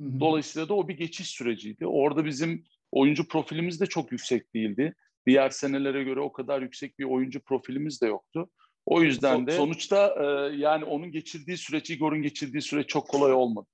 [0.00, 0.20] Hı hı.
[0.20, 1.86] Dolayısıyla da o bir geçiş süreciydi.
[1.86, 4.94] Orada bizim oyuncu profilimiz de çok yüksek değildi.
[5.26, 8.50] Diğer senelere göre o kadar yüksek bir oyuncu profilimiz de yoktu.
[8.86, 13.66] O yüzden de sonuçta e, yani onun geçirdiği süreç, Igor'un geçirdiği süreç çok kolay olmadı.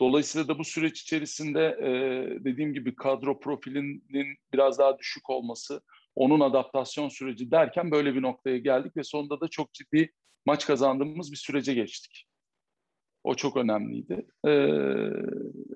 [0.00, 1.90] Dolayısıyla da bu süreç içerisinde e,
[2.44, 5.82] dediğim gibi kadro profilinin biraz daha düşük olması,
[6.20, 10.12] onun adaptasyon süreci derken böyle bir noktaya geldik ve sonunda da çok ciddi
[10.46, 12.26] maç kazandığımız bir sürece geçtik.
[13.24, 14.26] O çok önemliydi.
[14.46, 14.50] E,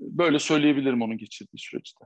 [0.00, 2.04] böyle söyleyebilirim onun geçirdiği süreçte.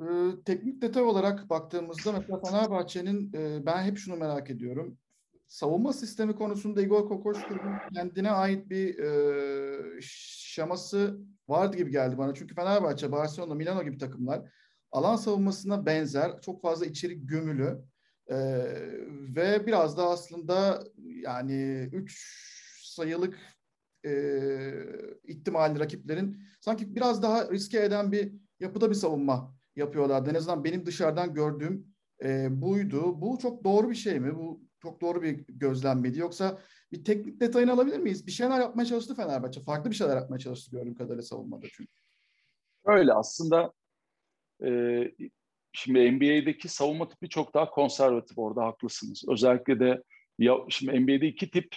[0.00, 0.04] Ee,
[0.44, 4.98] teknik detay olarak baktığımızda mesela Fenerbahçe'nin e, ben hep şunu merak ediyorum.
[5.46, 12.34] Savunma sistemi konusunda Igor Kokoşkov'un kendine ait bir e, şaması vardı gibi geldi bana.
[12.34, 14.42] Çünkü Fenerbahçe, Barcelona, Milano gibi takımlar
[14.92, 17.84] alan savunmasına benzer, çok fazla içerik gömülü
[18.26, 18.36] e,
[19.36, 22.38] ve biraz da aslında yani üç
[22.84, 23.38] sayılık
[24.06, 24.12] e,
[25.24, 30.30] ihtimalli rakiplerin sanki biraz daha riske eden bir yapıda bir savunma yapıyorlardı.
[30.30, 31.86] En azından benim dışarıdan gördüğüm
[32.22, 33.20] e, buydu.
[33.20, 34.36] Bu çok doğru bir şey mi?
[34.36, 36.18] Bu çok doğru bir gözlem miydi?
[36.18, 36.58] Yoksa
[36.92, 38.26] bir teknik detayını alabilir miyiz?
[38.26, 39.60] Bir şeyler yapmaya çalıştı Fenerbahçe.
[39.60, 41.92] Farklı bir şeyler yapmaya çalıştı gördüğüm kadarıyla savunmada çünkü.
[42.84, 43.72] Öyle aslında
[44.64, 44.70] e,
[45.72, 49.24] şimdi NBA'deki savunma tipi çok daha konservatif orada haklısınız.
[49.28, 50.02] Özellikle de
[50.38, 51.76] ya şimdi NBA'de iki tip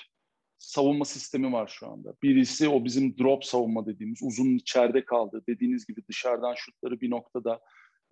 [0.58, 2.14] savunma sistemi var şu anda.
[2.24, 5.44] Birisi o bizim drop savunma dediğimiz uzun içeride kaldı.
[5.48, 7.60] Dediğiniz gibi dışarıdan şutları bir noktada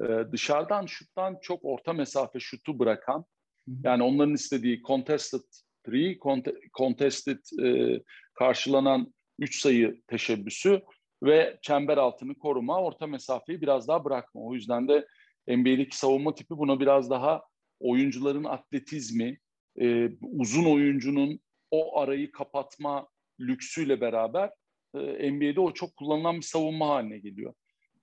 [0.02, 3.26] e, dışarıdan şuttan çok orta mesafe şutu bırakan
[3.84, 5.40] yani onların istediği contested
[5.84, 6.18] three,
[6.78, 8.02] contested e,
[8.34, 10.82] karşılanan üç sayı teşebbüsü
[11.24, 14.42] ve çember altını koruma, orta mesafeyi biraz daha bırakma.
[14.42, 15.08] O yüzden de
[15.48, 17.42] NBA'deki savunma tipi buna biraz daha
[17.80, 19.38] oyuncuların atletizmi,
[19.82, 21.40] e, uzun oyuncunun
[21.72, 23.08] o arayı kapatma
[23.40, 24.50] lüksüyle beraber
[24.96, 27.54] e, NBA'de o çok kullanılan bir savunma haline geliyor.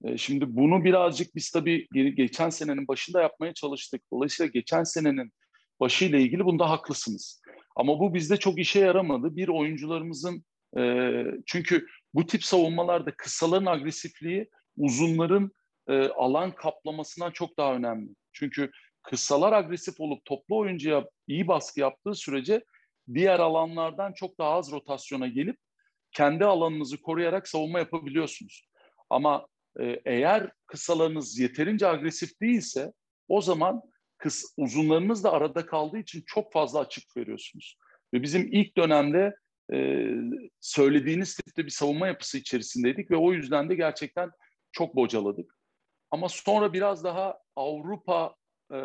[0.04, 4.02] E, şimdi bunu birazcık biz tabii geçen senenin başında yapmaya çalıştık.
[4.12, 5.32] Dolayısıyla geçen senenin
[5.80, 7.42] başıyla ilgili bunda haklısınız.
[7.76, 9.36] Ama bu bizde çok işe yaramadı.
[9.36, 10.44] Bir oyuncularımızın
[10.78, 10.82] e,
[11.46, 15.52] çünkü bu tip savunmalarda kısaların agresifliği uzunların
[15.88, 18.08] e, alan kaplamasından çok daha önemli.
[18.32, 18.70] Çünkü
[19.02, 22.64] kısalar agresif olup toplu oyuncuya iyi baskı yaptığı sürece
[23.14, 25.56] diğer alanlardan çok daha az rotasyona gelip
[26.12, 28.68] kendi alanınızı koruyarak savunma yapabiliyorsunuz.
[29.10, 29.46] Ama
[29.80, 32.92] e, eğer kısalarınız yeterince agresif değilse
[33.28, 33.82] o zaman
[34.18, 37.76] kıs, uzunlarınız da arada kaldığı için çok fazla açık veriyorsunuz.
[38.14, 39.36] Ve bizim ilk dönemde
[39.72, 40.08] e,
[40.60, 44.30] söylediğiniz tipte bir savunma yapısı içerisindeydik ve o yüzden de gerçekten
[44.72, 45.54] çok bocaladık.
[46.10, 48.34] Ama sonra biraz daha Avrupa
[48.72, 48.76] e,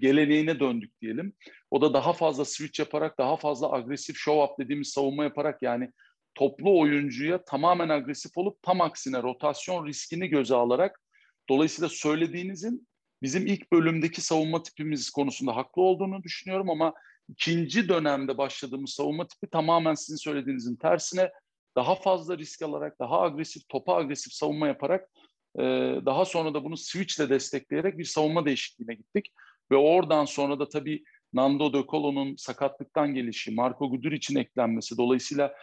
[0.00, 1.32] geleneğine döndük diyelim.
[1.70, 5.90] O da daha fazla switch yaparak, daha fazla agresif show up dediğimiz savunma yaparak yani
[6.34, 11.00] toplu oyuncuya tamamen agresif olup tam aksine rotasyon riskini göze alarak
[11.48, 12.88] dolayısıyla söylediğinizin
[13.22, 16.94] bizim ilk bölümdeki savunma tipimiz konusunda haklı olduğunu düşünüyorum ama
[17.28, 21.30] ikinci dönemde başladığımız savunma tipi tamamen sizin söylediğinizin tersine
[21.76, 25.10] daha fazla risk alarak, daha agresif, topa agresif savunma yaparak
[25.58, 25.62] e,
[26.06, 29.32] daha sonra da bunu switchle destekleyerek bir savunma değişikliğine gittik.
[29.70, 35.54] Ve oradan sonra da tabii Nando De Colo'nun sakatlıktan gelişi, Marco Guduric'in eklenmesi dolayısıyla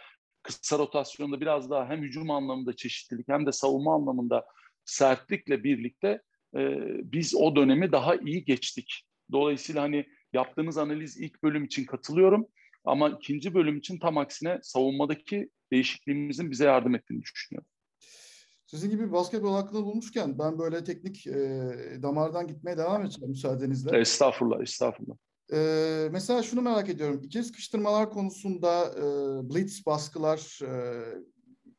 [0.42, 4.46] kısa rotasyonda biraz daha hem hücum anlamında çeşitlilik hem de savunma anlamında
[4.84, 6.22] sertlikle birlikte
[6.56, 6.60] e,
[7.12, 9.02] biz o dönemi daha iyi geçtik.
[9.32, 12.46] Dolayısıyla hani yaptığınız analiz ilk bölüm için katılıyorum
[12.84, 17.68] ama ikinci bölüm için tam aksine savunmadaki değişikliğimizin bize yardım ettiğini düşünüyorum.
[18.66, 21.32] Sizin gibi basketbol hakkında bulmuşken ben böyle teknik e,
[22.02, 23.98] damardan gitmeye devam edeceğim müsaadenizle.
[23.98, 25.16] Estağfurullah, estağfurullah.
[25.52, 27.20] Ee, mesela şunu merak ediyorum.
[27.24, 29.02] İkili sıkıştırmalar konusunda e,
[29.50, 31.02] blitz baskılar e,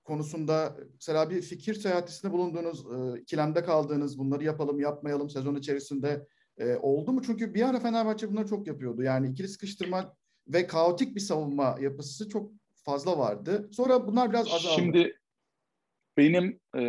[0.04, 6.76] konusunda mesela bir fikir seyahatisinde bulunduğunuz, e, ikilemde kaldığınız, bunları yapalım yapmayalım sezon içerisinde e,
[6.76, 7.22] oldu mu?
[7.26, 9.04] Çünkü bir ara Fenerbahçe bunları çok yapıyordu.
[9.04, 10.16] Yani ikili sıkıştırma
[10.48, 13.70] ve kaotik bir savunma yapısı çok fazla vardı.
[13.72, 14.76] Sonra bunlar biraz azaldı.
[14.76, 15.20] Şimdi
[16.18, 16.84] benim e,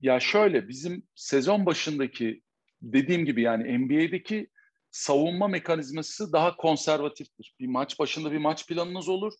[0.00, 2.42] ya şöyle bizim sezon başındaki
[2.82, 4.50] dediğim gibi yani NBA'deki
[4.90, 7.54] savunma mekanizması daha konservatiftir.
[7.60, 9.32] Bir maç başında bir maç planınız olur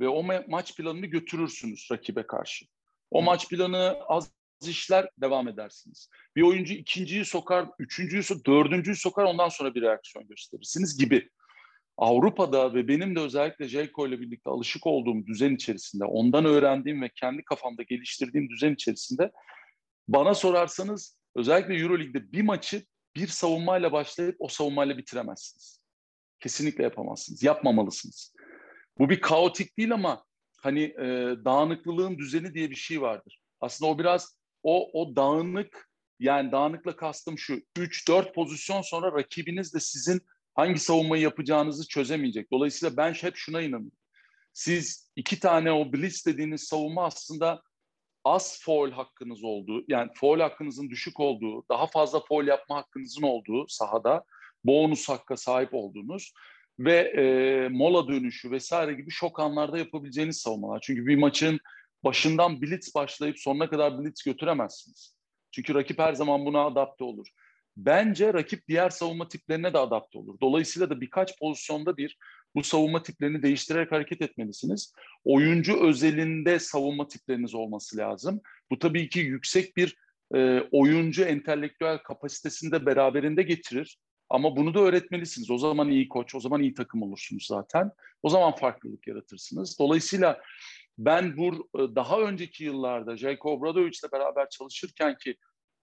[0.00, 2.66] ve o maç planını götürürsünüz rakibe karşı.
[3.10, 6.10] O maç planı az işler devam edersiniz.
[6.36, 11.30] Bir oyuncu ikinciyi sokar, üçüncüyü sokar, dördüncüyü sokar ondan sonra bir reaksiyon gösterirsiniz gibi.
[11.96, 17.10] Avrupa'da ve benim de özellikle Jelko ile birlikte alışık olduğum düzen içerisinde, ondan öğrendiğim ve
[17.14, 19.32] kendi kafamda geliştirdiğim düzen içerisinde
[20.08, 22.84] bana sorarsanız özellikle Euroleague'de bir maçı
[23.16, 25.80] bir savunmayla başlayıp o savunmayla bitiremezsiniz.
[26.40, 27.42] Kesinlikle yapamazsınız.
[27.42, 28.34] Yapmamalısınız.
[28.98, 30.24] Bu bir kaotik değil ama
[30.60, 33.42] hani e, dağınıklılığın düzeni diye bir şey vardır.
[33.60, 39.80] Aslında o biraz o o dağınık yani dağınıkla kastım şu 3-4 pozisyon sonra rakibiniz de
[39.80, 40.20] sizin
[40.54, 42.52] hangi savunmayı yapacağınızı çözemeyecek.
[42.52, 43.98] Dolayısıyla ben hep şuna inanıyorum.
[44.52, 47.62] Siz iki tane o blitz dediğiniz savunma aslında
[48.24, 53.68] az foul hakkınız olduğu, yani foul hakkınızın düşük olduğu, daha fazla foul yapma hakkınızın olduğu
[53.68, 54.24] sahada
[54.64, 56.32] bonus hakka sahip olduğunuz
[56.78, 60.80] ve e, mola dönüşü vesaire gibi şok anlarda yapabileceğiniz savunmalar.
[60.82, 61.60] Çünkü bir maçın
[62.06, 65.16] başından blitz başlayıp sonuna kadar blitz götüremezsiniz.
[65.52, 67.26] Çünkü rakip her zaman buna adapte olur.
[67.76, 70.38] Bence rakip diğer savunma tiplerine de adapte olur.
[70.42, 72.18] Dolayısıyla da birkaç pozisyonda bir
[72.54, 74.92] bu savunma tiplerini değiştirerek hareket etmelisiniz.
[75.24, 78.40] Oyuncu özelinde savunma tipleriniz olması lazım.
[78.70, 79.96] Bu tabii ki yüksek bir
[80.34, 83.98] e, oyuncu entelektüel kapasitesini de beraberinde getirir.
[84.30, 85.50] Ama bunu da öğretmelisiniz.
[85.50, 87.90] O zaman iyi koç, o zaman iyi takım olursunuz zaten.
[88.22, 89.78] O zaman farklılık yaratırsınız.
[89.78, 90.40] Dolayısıyla
[90.98, 95.36] ben bu e, daha önceki yıllarda Jacob Obradoviç'le beraber çalışırken ki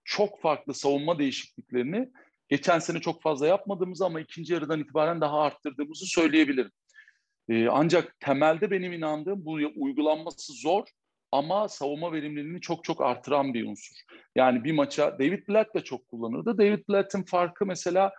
[0.04, 2.10] çok farklı savunma değişikliklerini
[2.48, 6.70] geçen sene çok fazla yapmadığımızı ama ikinci yarıdan itibaren daha arttırdığımızı söyleyebilirim.
[7.48, 10.84] Ee, ancak temelde benim inandığım bu uygulanması zor
[11.32, 13.96] ama savunma verimliliğini çok çok artıran bir unsur.
[14.36, 16.58] Yani bir maça David Blatt da çok kullanırdı.
[16.58, 18.12] David Blatt'ın farkı mesela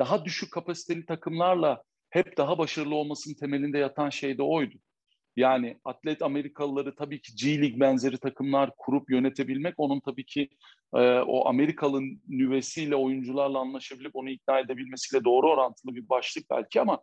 [0.00, 4.76] daha düşük kapasiteli takımlarla hep daha başarılı olmasının temelinde yatan şey de oydu.
[5.36, 10.48] Yani atlet Amerikalıları tabii ki G League benzeri takımlar kurup yönetebilmek onun tabii ki
[10.94, 17.02] e, o Amerikalı nüvesiyle oyuncularla anlaşabilip onu ikna edebilmesiyle doğru orantılı bir başlık belki ama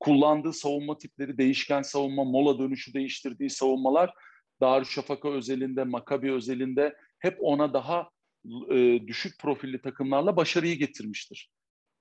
[0.00, 4.14] kullandığı savunma tipleri değişken savunma, mola dönüşü değiştirdiği savunmalar
[4.60, 8.10] Darüşşafaka özelinde, Makabi özelinde hep ona daha
[8.70, 11.50] e, düşük profilli takımlarla başarıyı getirmiştir.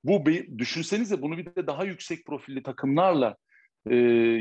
[0.04, 3.38] Bu bir, düşünsenize bunu bir de daha yüksek profilli takımlarla
[3.90, 3.96] e,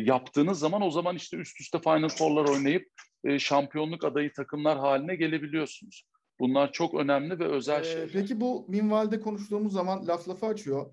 [0.05, 2.89] yaptığınız zaman o zaman işte üst üste Final Four'lar oynayıp
[3.25, 6.05] e, şampiyonluk adayı takımlar haline gelebiliyorsunuz.
[6.41, 8.09] Bunlar çok önemli ve özel ee, şeyler.
[8.13, 10.87] Peki bu minvalde konuştuğumuz zaman laf lafı açıyor.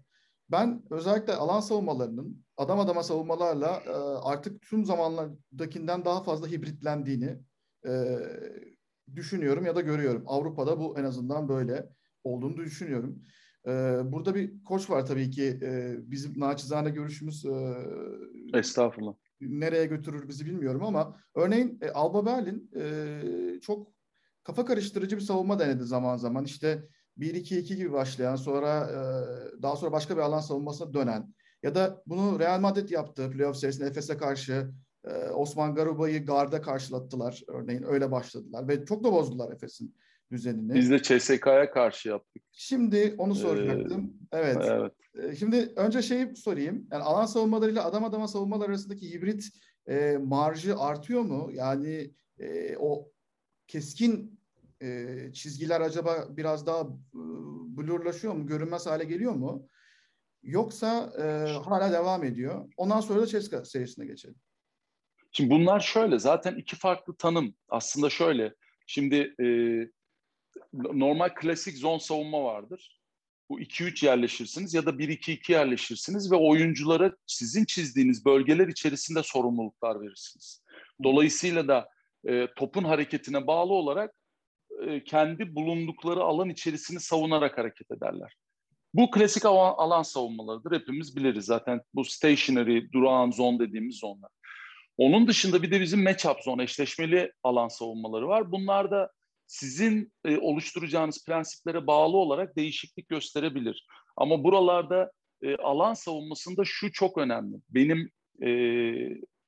[0.52, 3.92] Ben özellikle alan savunmalarının adam adama savunmalarla e,
[4.24, 7.38] artık tüm zamanlardakinden daha fazla hibritlendiğini
[7.88, 7.92] e,
[9.16, 10.24] düşünüyorum ya da görüyorum.
[10.26, 11.90] Avrupa'da bu en azından böyle
[12.24, 13.24] olduğunu düşünüyorum.
[13.68, 15.60] Ee, burada bir koç var tabii ki.
[15.62, 17.78] Ee, bizim naçizane görüşümüz e,
[18.54, 19.14] Estağfurullah.
[19.42, 23.88] nereye götürür bizi bilmiyorum ama örneğin e, Alba Berlin e, çok
[24.44, 26.46] kafa karıştırıcı bir savunma denedi zaman zaman.
[26.46, 28.90] İşte 1-2-2 gibi başlayan sonra
[29.62, 33.88] daha sonra başka bir alan savunmasına dönen ya da bunu Real Madrid yaptı playoff serisinde
[33.88, 34.72] Efes'e karşı
[35.34, 39.96] Osman Garuba'yı garda karşılattılar örneğin öyle başladılar ve çok da bozdular Efes'in
[40.32, 40.74] düzenini.
[40.74, 42.44] Biz de CSK'ya karşı yaptık.
[42.52, 44.14] Şimdi onu soracaktım.
[44.32, 44.58] Ee, evet.
[44.62, 44.94] evet.
[45.16, 46.88] Ee, şimdi önce şeyi sorayım.
[46.92, 49.50] Yani alan savunmalarıyla adam adama savunmalar arasındaki hibrit
[49.88, 51.50] e, marjı artıyor mu?
[51.54, 53.12] Yani e, o
[53.68, 54.40] keskin
[54.82, 56.88] e, çizgiler acaba biraz daha e,
[57.78, 58.48] blurlaşıyor mu?
[58.48, 59.68] Görünmez hale geliyor mu?
[60.44, 62.70] Yoksa e, hala devam ediyor.
[62.78, 64.36] Ondan sonra da Ceska serisine geçelim.
[65.32, 66.20] Şimdi bunlar şöyle.
[66.20, 67.56] Zaten iki farklı tanım.
[67.70, 68.54] Aslında şöyle.
[68.88, 69.46] Şimdi e,
[70.74, 73.02] normal klasik zon savunma vardır.
[73.50, 80.64] Bu 2-3 yerleşirsiniz ya da 1-2-2 yerleşirsiniz ve oyunculara sizin çizdiğiniz bölgeler içerisinde sorumluluklar verirsiniz.
[81.04, 81.90] Dolayısıyla da
[82.28, 84.14] e, topun hareketine bağlı olarak
[84.88, 88.36] e, kendi bulundukları alan içerisini savunarak hareket ederler.
[88.94, 90.80] Bu klasik alan, alan savunmalarıdır.
[90.80, 91.82] Hepimiz biliriz zaten.
[91.94, 94.30] Bu stationary, durağan zon dediğimiz zonlar.
[94.98, 98.52] Onun dışında bir de bizim matchup zone, eşleşmeli alan savunmaları var.
[98.52, 99.12] Bunlar da
[99.48, 103.88] sizin e, oluşturacağınız prensiplere bağlı olarak değişiklik gösterebilir.
[104.18, 107.56] Ama buralarda e, alan savunmasında şu çok önemli.
[107.70, 108.12] Benim
[108.46, 108.50] e,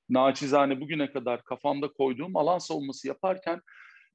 [0.09, 3.61] naçizane bugüne kadar kafamda koyduğum alan savunması yaparken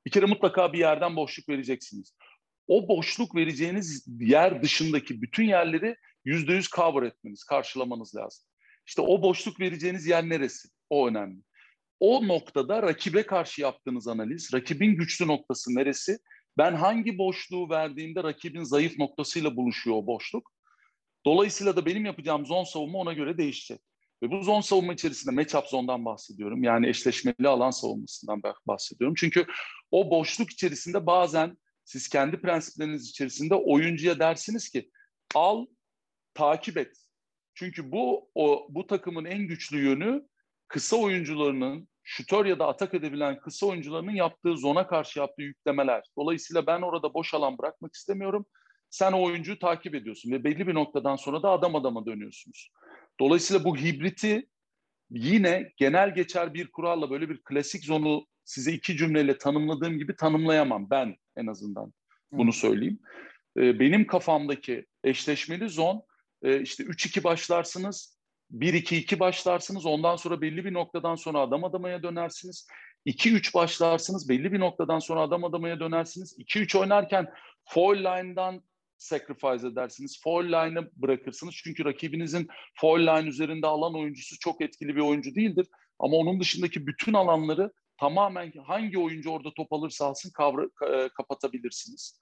[0.07, 2.17] bir kere mutlaka bir yerden boşluk vereceksiniz.
[2.67, 8.45] O boşluk vereceğiniz yer dışındaki bütün yerleri yüzde yüz cover etmeniz, karşılamanız lazım.
[8.87, 10.69] İşte o boşluk vereceğiniz yer neresi?
[10.91, 11.43] O önemli
[12.05, 16.19] o noktada rakibe karşı yaptığınız analiz, rakibin güçlü noktası neresi?
[16.59, 20.53] Ben hangi boşluğu verdiğimde rakibin zayıf noktasıyla buluşuyor o boşluk.
[21.27, 23.81] Dolayısıyla da benim yapacağım zon savunma ona göre değişecek.
[24.23, 26.63] Ve bu zon savunma içerisinde matchup zondan bahsediyorum.
[26.63, 29.15] Yani eşleşmeli alan savunmasından bahsediyorum.
[29.19, 29.47] Çünkü
[29.91, 34.91] o boşluk içerisinde bazen siz kendi prensipleriniz içerisinde oyuncuya dersiniz ki
[35.35, 35.67] al,
[36.35, 36.97] takip et.
[37.55, 40.29] Çünkü bu o bu takımın en güçlü yönü
[40.69, 46.05] kısa oyuncularının şutör ya da atak edebilen kısa oyuncularının yaptığı zona karşı yaptığı yüklemeler.
[46.19, 48.47] Dolayısıyla ben orada boş alan bırakmak istemiyorum.
[48.91, 52.71] Sen o oyuncuyu takip ediyorsun ve belli bir noktadan sonra da adam adama dönüyorsunuz.
[53.21, 54.49] Dolayısıyla bu hibriti
[55.11, 60.91] yine genel geçer bir kuralla böyle bir klasik zonu size iki cümleyle tanımladığım gibi tanımlayamam
[60.91, 61.93] ben en azından.
[62.33, 62.99] Bunu söyleyeyim.
[63.57, 66.03] Ee, benim kafamdaki eşleşmeli zon
[66.43, 68.14] e, işte 3-2 başlarsınız
[68.55, 69.87] 1-2-2 başlarsınız.
[69.87, 72.69] Ondan sonra belli bir noktadan sonra adam adamaya dönersiniz.
[73.07, 74.29] 2-3 başlarsınız.
[74.29, 76.39] Belli bir noktadan sonra adam adamaya dönersiniz.
[76.39, 77.33] 2-3 oynarken
[77.65, 78.63] foul line'dan
[78.99, 80.21] sacrifice edersiniz.
[80.23, 81.55] Foul line'ı bırakırsınız.
[81.55, 82.49] Çünkü rakibinizin
[82.81, 85.67] foul line üzerinde alan oyuncusu çok etkili bir oyuncu değildir.
[85.99, 92.21] Ama onun dışındaki bütün alanları tamamen hangi oyuncu orada top alırsa alsın kavra, e, kapatabilirsiniz.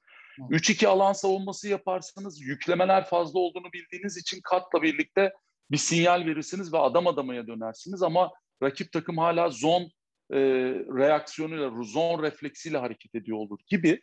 [0.51, 5.33] 3-2 alan savunması yaparsanız yüklemeler fazla olduğunu bildiğiniz için katla birlikte
[5.71, 8.31] bir sinyal verirsiniz ve adam adamaya dönersiniz ama
[8.63, 9.83] rakip takım hala zon
[10.33, 10.39] e,
[10.99, 14.01] reaksiyonuyla, zon refleksiyle hareket ediyor olur gibi.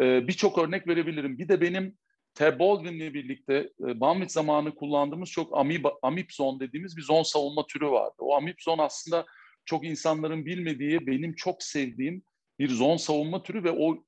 [0.00, 1.38] E, Birçok örnek verebilirim.
[1.38, 1.98] Bir de benim
[2.34, 3.54] Ted Baldwin'le birlikte
[3.88, 8.16] e, Banvit zamanı kullandığımız çok amip, amip zone dediğimiz bir zon savunma türü vardı.
[8.18, 9.26] O amip zone aslında
[9.64, 12.22] çok insanların bilmediği, benim çok sevdiğim
[12.58, 14.04] bir zon savunma türü ve o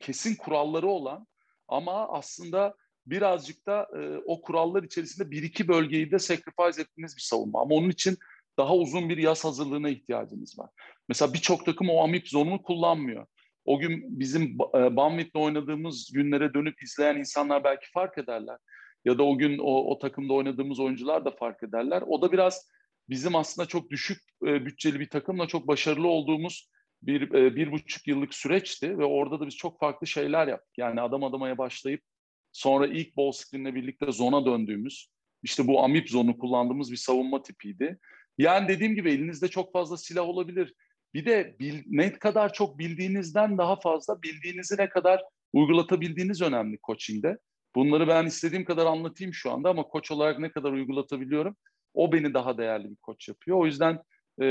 [0.00, 1.26] kesin kuralları olan
[1.68, 2.74] ama aslında
[3.10, 7.62] birazcık da e, o kurallar içerisinde bir iki bölgeyi de sacrifice ettiğiniz bir savunma.
[7.62, 8.18] Ama onun için
[8.58, 10.70] daha uzun bir yaz hazırlığına ihtiyacınız var.
[11.08, 13.26] Mesela birçok takım o amip zonunu kullanmıyor.
[13.64, 18.56] O gün bizim e, Banvit'le oynadığımız günlere dönüp izleyen insanlar belki fark ederler.
[19.04, 22.02] Ya da o gün o, o takımda oynadığımız oyuncular da fark ederler.
[22.06, 22.68] O da biraz
[23.08, 26.70] bizim aslında çok düşük e, bütçeli bir takımla çok başarılı olduğumuz
[27.02, 28.98] bir, e, bir buçuk yıllık süreçti.
[28.98, 30.78] Ve orada da biz çok farklı şeyler yaptık.
[30.78, 32.02] Yani adam adamaya başlayıp
[32.52, 35.08] sonra ilk ball screen'le birlikte zona döndüğümüz,
[35.42, 37.98] işte bu amip zonu kullandığımız bir savunma tipiydi.
[38.38, 40.74] Yani dediğim gibi elinizde çok fazla silah olabilir.
[41.14, 45.22] Bir de bil, ne kadar çok bildiğinizden daha fazla bildiğinizi ne kadar
[45.52, 47.38] uygulatabildiğiniz önemli coaching'de.
[47.74, 51.56] Bunları ben istediğim kadar anlatayım şu anda ama koç olarak ne kadar uygulatabiliyorum
[51.94, 53.58] o beni daha değerli bir koç yapıyor.
[53.58, 53.94] O yüzden
[54.40, 54.44] e,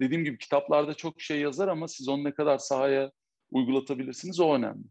[0.00, 3.12] dediğim gibi kitaplarda çok şey yazar ama siz onu ne kadar sahaya
[3.50, 4.84] uygulatabilirsiniz o önemli.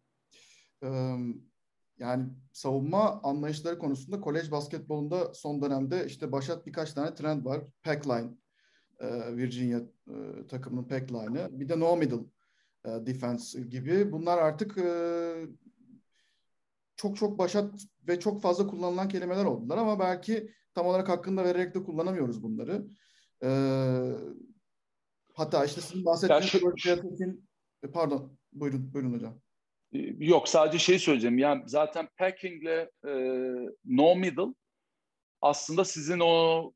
[2.02, 7.62] Yani savunma anlayışları konusunda kolej basketbolunda son dönemde işte başat birkaç tane trend var.
[7.84, 8.30] Packline,
[9.38, 9.80] Virginia
[10.50, 11.60] takımının packline'ı.
[11.60, 12.26] Bir de no middle
[12.86, 14.12] defense gibi.
[14.12, 14.78] Bunlar artık
[16.96, 17.74] çok çok başat
[18.08, 22.88] ve çok fazla kullanılan kelimeler oldular ama belki tam olarak hakkında vererek de kullanamıyoruz bunları.
[25.34, 27.92] Hatta işte sizin bahsettiğiniz şu...
[27.94, 29.42] pardon buyurun buyurun hocam.
[30.20, 31.38] Yok sadece şey söyleyeceğim.
[31.38, 33.14] Yani zaten Packing'le e,
[33.86, 34.54] No Middle
[35.42, 36.74] aslında sizin o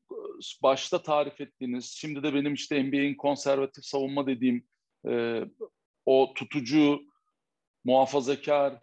[0.62, 4.66] başta tarif ettiğiniz, şimdi de benim işte NBA'in konservatif savunma dediğim
[5.08, 5.40] e,
[6.06, 7.00] o tutucu,
[7.84, 8.80] muhafazakar,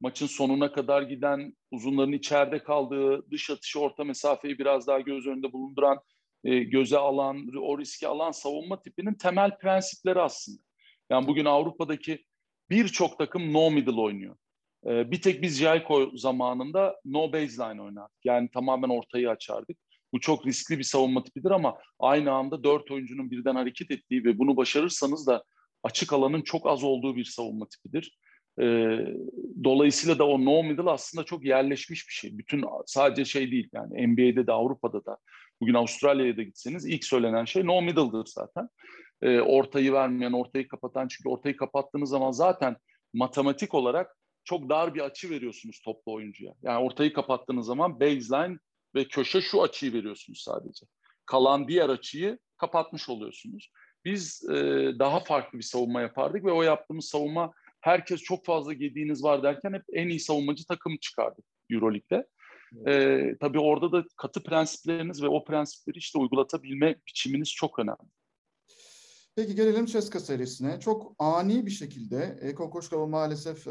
[0.00, 5.52] maçın sonuna kadar giden, uzunların içeride kaldığı, dış atışı orta mesafeyi biraz daha göz önünde
[5.52, 5.98] bulunduran,
[6.44, 10.62] e, göze alan, o riski alan savunma tipinin temel prensipleri aslında.
[11.10, 12.25] Yani bugün Avrupa'daki
[12.70, 14.36] birçok takım no middle oynuyor.
[14.86, 18.24] Ee, bir tek biz Jelko zamanında no baseline oynardık.
[18.24, 19.78] Yani tamamen ortayı açardık.
[20.12, 24.38] Bu çok riskli bir savunma tipidir ama aynı anda dört oyuncunun birden hareket ettiği ve
[24.38, 25.44] bunu başarırsanız da
[25.82, 28.18] açık alanın çok az olduğu bir savunma tipidir.
[28.60, 28.98] Ee,
[29.64, 32.38] dolayısıyla da o no middle aslında çok yerleşmiş bir şey.
[32.38, 35.18] Bütün sadece şey değil yani NBA'de de Avrupa'da da
[35.60, 38.68] bugün Avustralya'ya da gitseniz ilk söylenen şey no middle'dır zaten
[39.22, 41.08] e, ortayı vermeyen, ortayı kapatan.
[41.08, 42.76] Çünkü ortayı kapattığınız zaman zaten
[43.14, 46.52] matematik olarak çok dar bir açı veriyorsunuz toplu oyuncuya.
[46.62, 48.58] Yani ortayı kapattığınız zaman baseline
[48.94, 50.86] ve köşe şu açıyı veriyorsunuz sadece.
[51.26, 53.70] Kalan diğer açıyı kapatmış oluyorsunuz.
[54.04, 54.54] Biz e,
[54.98, 59.72] daha farklı bir savunma yapardık ve o yaptığımız savunma herkes çok fazla yediğiniz var derken
[59.72, 62.26] hep en iyi savunmacı takım çıkardı Euroleague'de.
[62.86, 63.34] Evet.
[63.34, 68.10] E, tabii orada da katı prensipleriniz ve o prensipleri işte uygulatabilme biçiminiz çok önemli.
[69.36, 70.80] Peki gelelim Ceska serisine.
[70.80, 73.70] Çok ani bir şekilde Eko Koşkova maalesef e,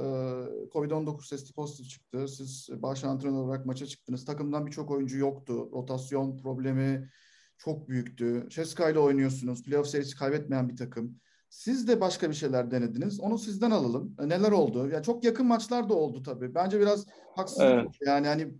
[0.74, 2.28] Covid-19 testi pozitif çıktı.
[2.28, 4.26] Siz baş antrenör olarak maça çıktınız.
[4.26, 5.70] Takımdan birçok oyuncu yoktu.
[5.74, 7.09] Rotasyon problemi
[7.57, 8.47] çok büyüktü.
[8.49, 9.63] Ceska ile oynuyorsunuz.
[9.63, 11.20] Playoff serisi kaybetmeyen bir takım.
[11.49, 13.20] Siz de başka bir şeyler denediniz.
[13.20, 14.16] Onu sizden alalım.
[14.20, 14.89] E, neler oldu?
[14.89, 16.55] Ya çok yakın maçlar da oldu tabii.
[16.55, 17.05] Bence biraz
[17.36, 17.97] haksızlık evet.
[18.05, 18.53] yani hani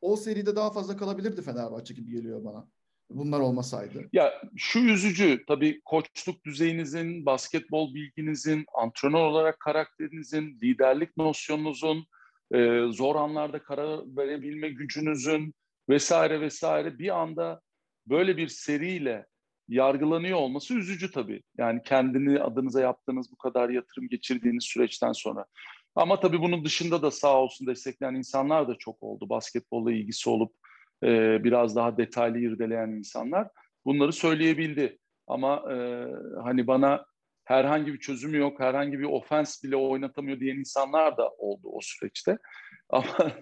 [0.00, 2.66] o seride daha fazla kalabilirdi Fenerbahçe gibi geliyor bana
[3.10, 4.08] bunlar olmasaydı?
[4.12, 12.06] Ya şu üzücü tabii koçluk düzeyinizin, basketbol bilginizin, antrenör olarak karakterinizin, liderlik nosyonunuzun,
[12.54, 15.54] e, zor anlarda karar verebilme gücünüzün
[15.88, 17.60] vesaire vesaire bir anda
[18.06, 19.26] böyle bir seriyle
[19.68, 21.42] yargılanıyor olması üzücü tabii.
[21.58, 25.44] Yani kendini adınıza yaptığınız bu kadar yatırım geçirdiğiniz süreçten sonra.
[25.94, 29.28] Ama tabii bunun dışında da sağ olsun destekleyen insanlar da çok oldu.
[29.28, 30.52] Basketbolla ilgisi olup
[31.02, 33.48] e, biraz daha detaylı irdeleyen insanlar
[33.84, 34.98] bunları söyleyebildi.
[35.26, 36.06] Ama e,
[36.42, 37.06] hani bana
[37.44, 42.38] herhangi bir çözümü yok, herhangi bir ofens bile oynatamıyor diyen insanlar da oldu o süreçte.
[42.90, 43.32] Ama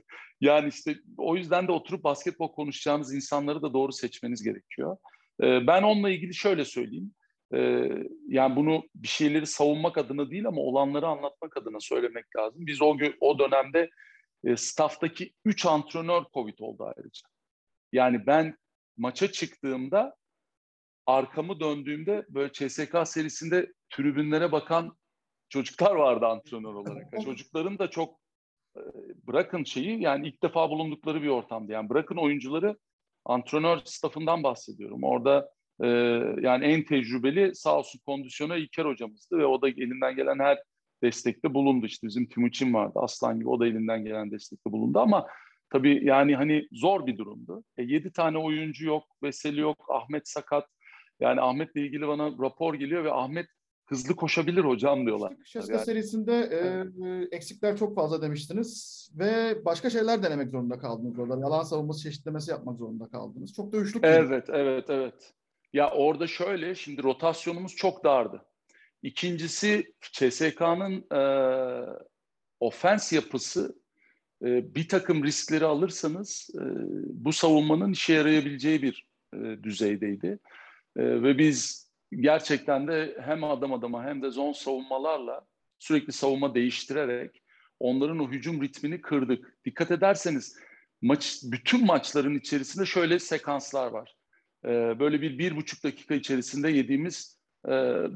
[0.41, 4.97] yani işte o yüzden de oturup basketbol konuşacağınız insanları da doğru seçmeniz gerekiyor.
[5.43, 7.15] E, ben onunla ilgili şöyle söyleyeyim.
[7.55, 7.89] E,
[8.29, 12.67] yani bunu bir şeyleri savunmak adına değil ama olanları anlatmak adına söylemek lazım.
[12.67, 13.91] Biz o o dönemde
[14.45, 17.32] e, staff'taki 3 antrenör Covid oldu ayrıca.
[17.93, 18.57] Yani ben
[18.97, 20.17] maça çıktığımda
[21.07, 24.97] arkamı döndüğümde böyle CSK serisinde tribünlere bakan
[25.49, 27.13] çocuklar vardı antrenör olarak.
[27.25, 28.21] Çocukların da çok
[28.77, 28.81] e,
[29.27, 31.73] bırakın şeyi yani ilk defa bulundukları bir ortamda.
[31.73, 32.79] Yani bırakın oyuncuları
[33.25, 35.05] antrenör staffından bahsediyorum.
[35.05, 35.87] Orada e,
[36.41, 40.63] yani en tecrübeli sağ olsun kondisyona İlker hocamızdı ve o da elinden gelen her
[41.03, 41.87] destekte bulundu.
[41.87, 45.27] İşte bizim Timuçin vardı, Aslan gibi o da elinden gelen destekte bulundu ama
[45.73, 47.65] tabii yani hani zor bir durumdu.
[47.77, 50.67] E, 7 tane oyuncu yok, Veseli yok, Ahmet sakat.
[51.21, 53.47] Yani Ahmet'le ilgili bana rapor geliyor ve Ahmet
[53.87, 55.33] hızlı koşabilir hocam diyorlar.
[55.45, 55.85] Şaşka yani.
[55.85, 61.41] serisinde e, eksikler çok fazla demiştiniz ve başka şeyler denemek zorunda kaldınız orada.
[61.41, 63.55] Yalan savunması çeşitlemesi yapmak zorunda kaldınız.
[63.55, 65.33] Çok da üçlük Evet, evet, evet.
[65.73, 68.45] Ya orada şöyle, şimdi rotasyonumuz çok dardı.
[69.03, 71.23] İkincisi CSK'nın e,
[72.61, 73.82] ofens yapısı
[74.43, 76.63] e, bir takım riskleri alırsanız e,
[77.25, 80.39] bu savunmanın işe yarayabileceği bir e, düzeydeydi.
[80.97, 81.91] E, ve biz
[82.21, 85.47] gerçekten de hem adam adama hem de zon savunmalarla
[85.79, 87.43] sürekli savunma değiştirerek
[87.81, 89.65] onların o hücum ritmini kırdık.
[89.65, 90.57] Dikkat ederseniz
[91.03, 94.17] maç bütün maçların içerisinde şöyle sekanslar var.
[94.65, 94.69] Ee,
[94.99, 97.43] böyle bir bir buçuk dakika içerisinde yediğimiz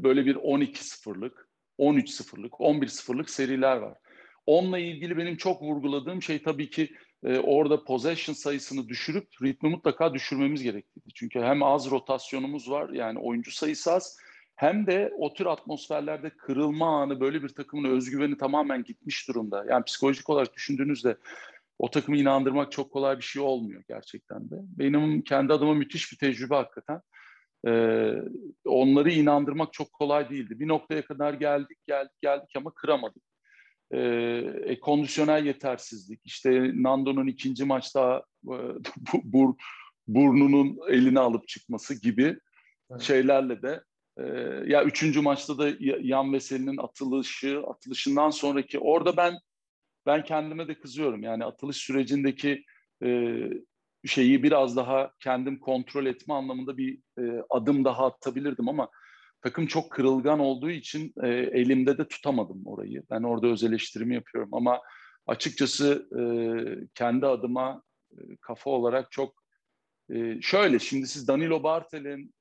[0.03, 1.49] böyle bir 12-0'lık,
[1.79, 3.99] 13-0'lık, 11-0'lık seriler var.
[4.47, 6.91] Onunla ilgili benim çok vurguladığım şey tabii ki
[7.25, 11.01] e, orada possession sayısını düşürüp ritmi mutlaka düşürmemiz gerektiği.
[11.15, 14.17] Çünkü hem az rotasyonumuz var yani oyuncu sayısı az
[14.57, 19.65] hem de o tür atmosferlerde kırılma anı böyle bir takımın özgüveni tamamen gitmiş durumda.
[19.69, 21.17] Yani psikolojik olarak düşündüğünüzde
[21.79, 24.55] o takımı inandırmak çok kolay bir şey olmuyor gerçekten de.
[24.61, 27.01] Benim kendi adıma müthiş bir tecrübe hakikaten.
[27.67, 28.13] Ee,
[28.65, 30.61] onları inandırmak çok kolay değildi.
[30.61, 33.23] Bir noktaya kadar geldik, geldik, geldik ama kıramadık.
[33.91, 33.99] Ee,
[34.65, 38.57] e, kondisyonel yetersizlik, işte Nando'nun ikinci maçta e,
[39.25, 39.55] bur,
[40.09, 42.39] burnunun elini alıp çıkması gibi
[42.91, 43.03] evet.
[43.03, 43.83] şeylerle de
[44.19, 44.25] e,
[44.67, 45.69] ya üçüncü maçta da
[46.01, 49.35] Yan Veseli'nin atılışı, atılışından sonraki orada ben
[50.07, 51.23] ben kendime de kızıyorum.
[51.23, 52.65] Yani atılış sürecindeki
[53.05, 53.41] e,
[54.07, 58.89] şeyi biraz daha kendim kontrol etme anlamında bir e, adım daha atabilirdim ama
[59.47, 63.03] takım çok kırılgan olduğu için e, elimde de tutamadım orayı.
[63.11, 64.81] Ben orada öz eleştirimi yapıyorum ama
[65.27, 66.23] açıkçası e,
[66.95, 67.83] kendi adıma
[68.13, 69.35] e, kafa olarak çok
[70.15, 72.35] e, şöyle şimdi siz Danilo Bartel'in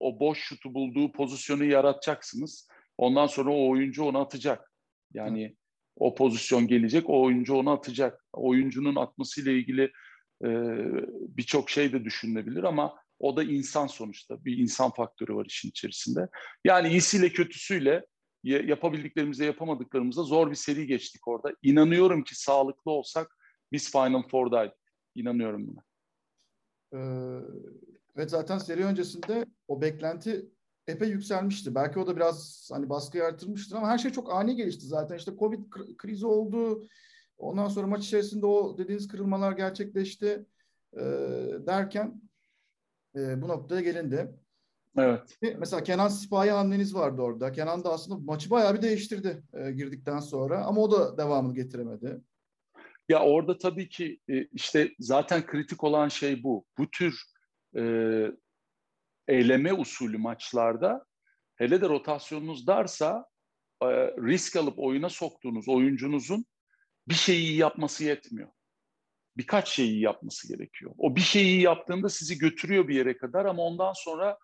[0.00, 2.68] o boş şutu bulduğu pozisyonu yaratacaksınız.
[2.98, 4.72] Ondan sonra o oyuncu onu atacak.
[5.14, 5.56] Yani
[5.96, 8.24] o pozisyon gelecek, o oyuncu onu atacak.
[8.32, 9.82] Oyuncunun atmasıyla ilgili
[10.44, 10.48] e,
[11.36, 14.44] birçok şey de düşünülebilir ama o da insan sonuçta.
[14.44, 16.28] Bir insan faktörü var işin içerisinde.
[16.64, 18.06] Yani iyisiyle kötüsüyle
[18.44, 21.52] yapabildiklerimizle yapamadıklarımızla zor bir seri geçtik orada.
[21.62, 23.36] İnanıyorum ki sağlıklı olsak
[23.72, 24.78] biz Final Four'daydık.
[25.14, 25.82] İnanıyorum buna.
[26.92, 27.40] Ee,
[28.16, 30.46] evet zaten seri öncesinde o beklenti
[30.86, 31.74] epey yükselmişti.
[31.74, 35.16] Belki o da biraz hani baskıyı artırmıştır ama her şey çok ani gelişti zaten.
[35.16, 35.62] İşte Covid
[35.98, 36.86] krizi oldu.
[37.38, 40.46] Ondan sonra maç içerisinde o dediğiniz kırılmalar gerçekleşti
[40.92, 41.00] e,
[41.66, 42.20] derken
[43.16, 44.34] e, bu noktaya gelindi.
[44.98, 45.38] Evet.
[45.58, 47.52] Mesela Kenan Sipahi hamleniz vardı orada.
[47.52, 52.20] Kenan da aslında maçı bayağı bir değiştirdi e, girdikten sonra ama o da devamını getiremedi.
[53.08, 56.64] Ya orada tabii ki e, işte zaten kritik olan şey bu.
[56.78, 57.22] Bu tür
[57.76, 57.82] e,
[59.28, 61.06] eleme usulü maçlarda
[61.56, 63.26] hele de rotasyonunuz darsa
[63.82, 66.44] e, risk alıp oyuna soktuğunuz oyuncunuzun
[67.08, 68.48] bir şeyi yapması yetmiyor.
[69.36, 70.92] Birkaç şeyi yapması gerekiyor.
[70.98, 74.38] O bir şeyi yaptığında sizi götürüyor bir yere kadar ama ondan sonra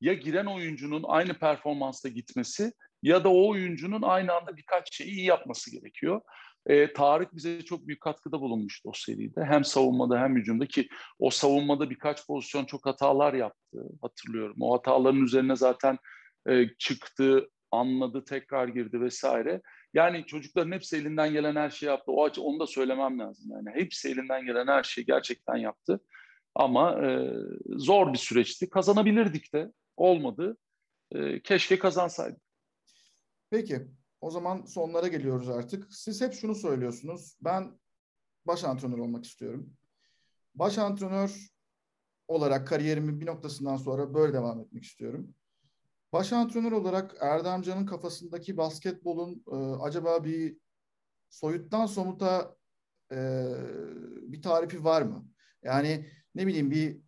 [0.00, 2.72] ya giren oyuncunun aynı performansta gitmesi
[3.02, 6.20] ya da o oyuncunun aynı anda birkaç şeyi iyi yapması gerekiyor.
[6.66, 9.44] E, Tarık bize çok büyük katkıda bulunmuştu o seride.
[9.44, 10.88] Hem savunmada hem hücumda ki
[11.18, 14.56] o savunmada birkaç pozisyon çok hatalar yaptı hatırlıyorum.
[14.60, 15.98] O hataların üzerine zaten
[16.48, 19.60] e, çıktı, anladı, tekrar girdi vesaire.
[19.94, 22.12] Yani çocukların hepsi elinden gelen her şeyi yaptı.
[22.12, 23.50] O açı onu da söylemem lazım.
[23.50, 26.00] Yani hepsi elinden gelen her şeyi gerçekten yaptı.
[26.54, 27.32] Ama e,
[27.66, 28.70] zor bir süreçti.
[28.70, 29.72] Kazanabilirdik de.
[29.96, 30.56] Olmadı.
[31.12, 32.42] E, keşke kazansaydık.
[33.50, 33.86] Peki.
[34.20, 35.94] O zaman sonlara geliyoruz artık.
[35.94, 37.36] Siz hep şunu söylüyorsunuz.
[37.40, 37.78] Ben
[38.46, 39.76] baş antrenör olmak istiyorum.
[40.54, 41.50] Baş antrenör
[42.28, 45.34] olarak kariyerimin bir noktasından sonra böyle devam etmek istiyorum.
[46.12, 50.56] Baş antrenör olarak Erdemcan'ın kafasındaki basketbolun e, acaba bir
[51.28, 52.56] soyuttan somuta
[53.12, 53.52] e,
[54.22, 55.26] bir tarifi var mı?
[55.62, 57.00] Yani ne bileyim bir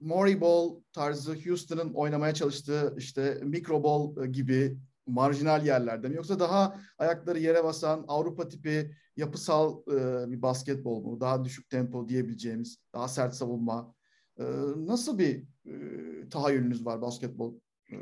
[0.00, 6.80] Murray Ball tarzı Houston'ın oynamaya çalıştığı işte micro ball gibi marjinal yerlerde mi yoksa daha
[6.98, 11.20] ayakları yere basan Avrupa tipi yapısal e, bir basketbol mu?
[11.20, 13.94] Daha düşük tempo diyebileceğimiz, daha sert savunma.
[14.38, 14.44] E,
[14.76, 17.54] nasıl bir e, tahayyülünüz var basketbol
[17.92, 17.98] e,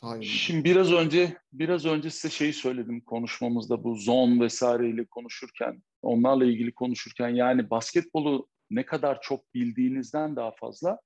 [0.00, 0.32] tahayyülünüz?
[0.32, 6.74] Şimdi biraz önce biraz önce size şeyi söyledim konuşmamızda bu zon vesaireyle konuşurken, onlarla ilgili
[6.74, 10.98] konuşurken yani basketbolu ne kadar çok bildiğinizden daha fazla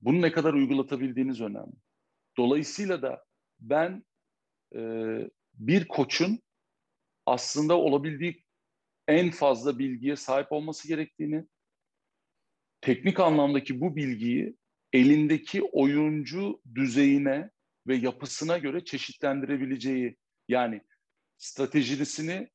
[0.00, 1.76] bunu ne kadar uygulatabildiğiniz önemli.
[2.36, 3.24] Dolayısıyla da
[3.60, 4.04] ben
[4.74, 4.80] e,
[5.54, 6.38] bir koçun
[7.26, 8.44] aslında olabildiği
[9.08, 11.44] en fazla bilgiye sahip olması gerektiğini,
[12.80, 14.57] teknik anlamdaki bu bilgiyi
[14.92, 17.50] elindeki oyuncu düzeyine
[17.86, 20.16] ve yapısına göre çeşitlendirebileceği
[20.48, 20.80] yani
[21.38, 22.48] stratejisini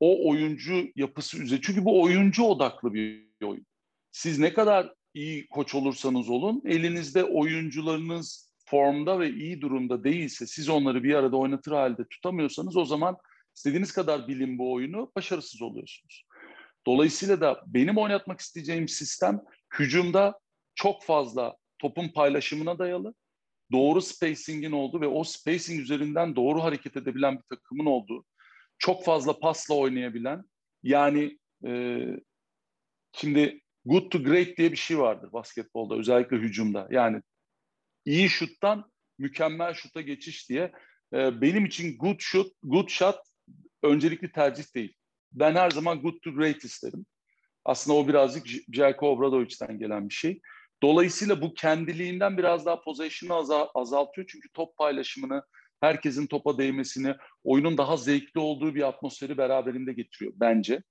[0.00, 1.62] o oyuncu yapısı üzerine.
[1.62, 3.66] Çünkü bu oyuncu odaklı bir oyun.
[4.10, 10.68] Siz ne kadar iyi koç olursanız olun, elinizde oyuncularınız formda ve iyi durumda değilse, siz
[10.68, 13.16] onları bir arada oynatır halde tutamıyorsanız o zaman
[13.56, 16.24] istediğiniz kadar bilin bu oyunu, başarısız oluyorsunuz.
[16.86, 19.40] Dolayısıyla da benim oynatmak isteyeceğim sistem
[19.78, 20.40] hücumda
[20.74, 23.14] çok fazla topun paylaşımına dayalı,
[23.72, 28.24] doğru spacing'in olduğu ve o spacing üzerinden doğru hareket edebilen bir takımın olduğu,
[28.78, 30.44] çok fazla pasla oynayabilen,
[30.82, 32.02] yani e,
[33.12, 36.88] şimdi good to great diye bir şey vardır basketbolda, özellikle hücumda.
[36.90, 37.22] Yani
[38.04, 40.72] iyi şuttan mükemmel şuta geçiş diye.
[41.14, 43.16] E, benim için good shot, good shot
[43.82, 44.94] öncelikli tercih değil.
[45.32, 47.06] Ben her zaman good to great isterim.
[47.64, 50.40] Aslında o birazcık Jelko Obradovic'den gelen bir şey.
[50.82, 54.26] Dolayısıyla bu kendiliğinden biraz daha possession'ı azaltıyor.
[54.30, 55.42] Çünkü top paylaşımını,
[55.80, 57.14] herkesin topa değmesini,
[57.44, 60.82] oyunun daha zevkli olduğu bir atmosferi beraberinde getiriyor bence.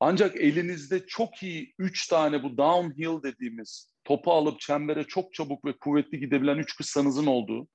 [0.00, 5.78] Ancak elinizde çok iyi üç tane bu downhill dediğimiz topu alıp çembere çok çabuk ve
[5.78, 7.68] kuvvetli gidebilen üç kıssanızın olduğu,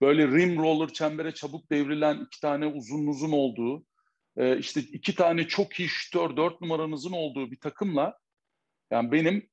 [0.00, 3.84] böyle rim roller çembere çabuk devrilen iki tane uzun uzun olduğu,
[4.36, 8.18] e, işte iki tane çok iyi şütör dört numaranızın olduğu bir takımla
[8.90, 9.48] yani benim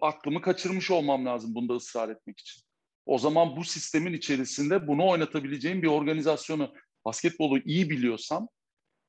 [0.00, 2.62] aklımı kaçırmış olmam lazım bunda ısrar etmek için.
[3.06, 6.74] O zaman bu sistemin içerisinde bunu oynatabileceğim bir organizasyonu,
[7.04, 8.48] basketbolu iyi biliyorsam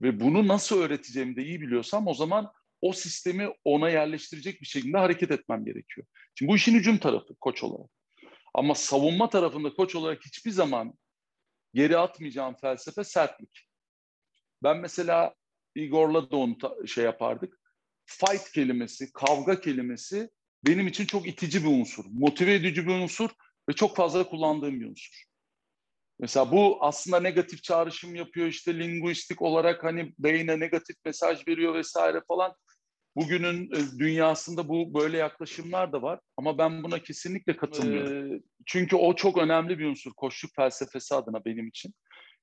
[0.01, 4.97] ve bunu nasıl öğreteceğimi de iyi biliyorsam o zaman o sistemi ona yerleştirecek bir şekilde
[4.97, 6.07] hareket etmem gerekiyor.
[6.35, 7.89] Şimdi bu işin hücum tarafı koç olarak.
[8.53, 10.93] Ama savunma tarafında koç olarak hiçbir zaman
[11.73, 13.67] geri atmayacağım felsefe sertlik.
[14.63, 15.35] Ben mesela
[15.75, 17.59] Igor'la da onu şey yapardık.
[18.05, 20.29] Fight kelimesi, kavga kelimesi
[20.66, 23.30] benim için çok itici bir unsur, motive edici bir unsur
[23.70, 25.24] ve çok fazla kullandığım bir unsur.
[26.20, 32.22] Mesela bu aslında negatif çağrışım yapıyor işte linguistik olarak hani beyne negatif mesaj veriyor vesaire
[32.28, 32.53] falan.
[33.16, 38.36] Bugünün e, dünyasında bu böyle yaklaşımlar da var ama ben buna kesinlikle katılmıyorum.
[38.36, 41.93] Ee, çünkü o çok önemli bir unsur koşluk felsefesi adına benim için.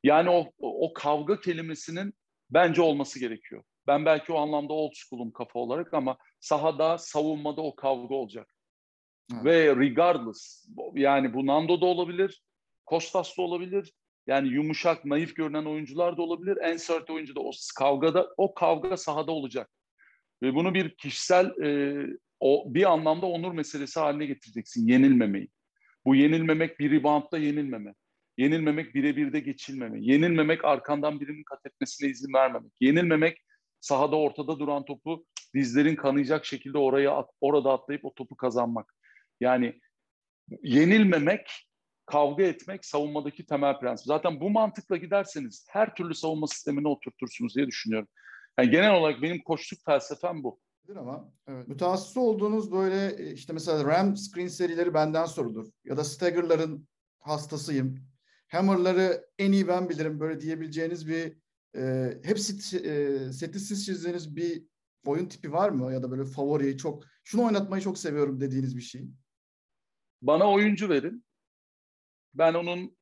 [0.04, 2.14] Yani o, o kavga kelimesinin
[2.50, 3.62] bence olması gerekiyor.
[3.86, 8.54] Ben belki o anlamda old school'um kafa olarak ama sahada, savunmada o kavga olacak.
[9.34, 9.44] Evet.
[9.44, 12.42] Ve regardless, yani bu Nando da olabilir,
[12.86, 13.92] Kostas da olabilir.
[14.26, 16.58] Yani yumuşak, naif görünen oyuncular da olabilir.
[16.62, 19.70] En sert oyuncu da o kavgada, o kavga sahada olacak.
[20.42, 21.94] Ve bunu bir kişisel, e,
[22.40, 25.48] o bir anlamda onur meselesi haline getireceksin, yenilmemeyi.
[26.04, 27.94] Bu yenilmemek bir reboundda yenilmeme.
[28.38, 29.98] Yenilmemek birebirde geçilmeme.
[30.00, 32.72] Yenilmemek arkandan birinin kat etmesine izin vermemek.
[32.80, 33.38] Yenilmemek
[33.86, 38.94] sahada ortada duran topu dizlerin kanayacak şekilde oraya at, orada atlayıp o topu kazanmak.
[39.40, 39.80] Yani
[40.62, 41.50] yenilmemek,
[42.06, 44.06] kavga etmek savunmadaki temel prensip.
[44.06, 48.08] Zaten bu mantıkla giderseniz her türlü savunma sistemine oturtursunuz diye düşünüyorum.
[48.58, 50.60] Yani genel olarak benim koştuk felsefem bu.
[50.96, 51.68] Ama evet.
[51.68, 55.68] mütehassıs olduğunuz böyle e, işte mesela RAM screen serileri benden sorulur.
[55.84, 57.98] Ya da Stagger'ların hastasıyım.
[58.48, 61.36] Hammer'ları en iyi ben bilirim böyle diyebileceğiniz bir
[61.76, 64.66] e, hepsi e, seti siz çizdiğiniz bir
[65.04, 65.92] oyun tipi var mı?
[65.92, 69.08] Ya da böyle favori çok şunu oynatmayı çok seviyorum dediğiniz bir şey.
[70.22, 71.24] Bana oyuncu verin.
[72.34, 72.96] Ben onun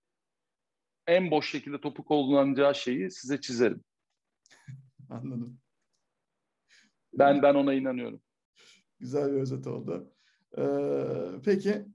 [1.07, 3.85] en boş şekilde topu kullanacağı şeyi size çizerim.
[5.11, 5.61] Anladım.
[7.13, 8.23] Ben ben ona inanıyorum.
[8.99, 10.13] Güzel bir özet oldu.
[10.59, 11.87] Ee, peki.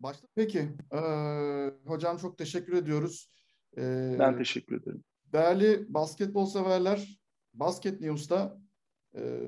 [0.00, 0.58] Başta peki.
[0.92, 3.30] Ee, hocam çok teşekkür ediyoruz.
[3.76, 5.04] Ee, ben teşekkür ederim.
[5.32, 7.20] Değerli basketbol severler,
[7.54, 8.58] Basket News'ta
[9.14, 9.40] e,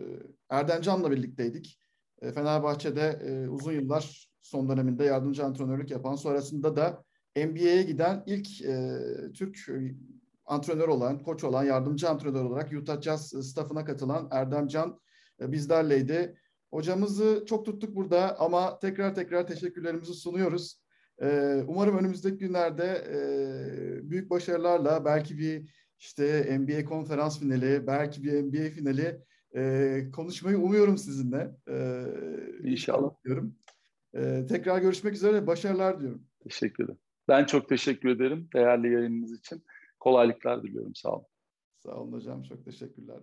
[0.51, 1.81] Erdem Can'la birlikteydik.
[2.23, 7.05] E, Fenerbahçe'de e, uzun yıllar son döneminde yardımcı antrenörlük yapan, sonrasında da
[7.37, 9.01] NBA'ye giden ilk e,
[9.35, 9.59] Türk
[10.47, 15.01] antrenör olan, koç olan, yardımcı antrenör olarak Utah Jazz staffına katılan Erdem Can
[15.41, 16.39] e, bizlerleydi.
[16.71, 20.81] Hocamızı çok tuttuk burada ama tekrar tekrar teşekkürlerimizi sunuyoruz.
[21.23, 28.43] E, umarım önümüzdeki günlerde e, büyük başarılarla belki bir işte NBA konferans finali, belki bir
[28.43, 29.21] NBA finali
[29.57, 31.51] e, konuşmayı umuyorum sizinle.
[31.71, 32.05] E,
[32.63, 33.11] İnşallah.
[33.25, 33.57] Diyorum.
[34.15, 35.47] E, tekrar görüşmek üzere.
[35.47, 36.23] Başarılar diyorum.
[36.41, 36.99] Teşekkür ederim.
[37.29, 39.65] Ben çok teşekkür ederim değerli yayınınız için.
[40.01, 40.95] Kolaylıklar diliyorum.
[40.95, 41.27] Sağ olun.
[41.77, 42.43] Sağ olun hocam.
[42.43, 43.19] Çok teşekkürler.